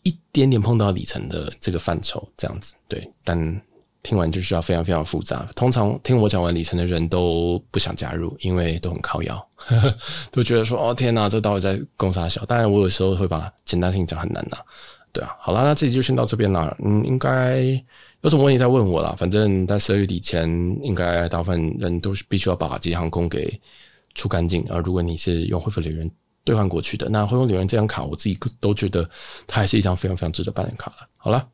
[0.05, 3.61] 一点点碰到里程的这个范畴，这样子对，但
[4.01, 5.49] 听完就知道非常非常复杂。
[5.55, 9.49] 通常听我讲完里程的人都不想加入，因为都很靠腰，
[10.29, 12.43] 都觉得说哦天哪，这到底在攻啥小？
[12.43, 14.57] 当然我有时候会把简单性讲很难呐，
[15.13, 15.33] 对啊。
[15.39, 16.75] 好啦，那这集就先到这边啦。
[16.83, 17.61] 嗯，应该
[18.21, 19.15] 有什么问题再问我啦。
[19.17, 20.49] 反正在十二月底前，
[20.81, 23.57] 应该大部分人都是必须要把吉航空给
[24.15, 24.65] 出干净。
[24.69, 26.11] 而如果你是用恢复留人
[26.43, 29.09] 兑换过去的，那恢复留人这张卡，我自己都觉得
[29.47, 31.07] 它还是一张非常非常值得办的卡了。
[31.17, 31.47] 好了。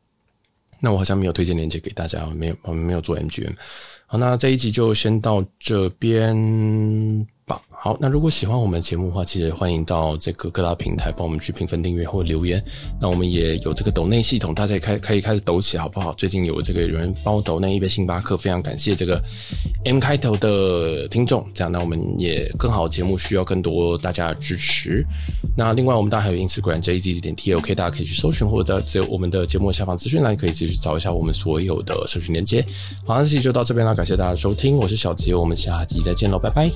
[0.82, 3.52] 那我好像没有推荐链接给大家，没有，我们没有做 MGM。
[4.06, 6.34] 好，那这一集就先到这边
[7.44, 7.60] 吧。
[7.82, 12.62] 好，那如果喜欢我们节目的话，其实欢迎到这个各大平台帮我们去评分、订阅或留言。
[13.00, 16.12] 那我们也有这个抖内系统，大家也开可以开始抖起，好不好？
[16.12, 19.18] 最近有这个有人帮我抖内一杯星巴克，非常感谢这个
[19.86, 21.42] M 开头的听众。
[21.54, 25.02] 这样，那我们也更好节目需要更多大家的支持。
[25.56, 32.62] 那另外，我们大家还有 Instagram JZ 点 TLK，大家可以去搜寻，或者在我们的节目下方资讯栏可以继续找一下我们所有的社群连接。
[33.06, 36.70] 好，那这期就到这边了，感谢大家收听，我是小杰，我们下集再见喽，拜拜。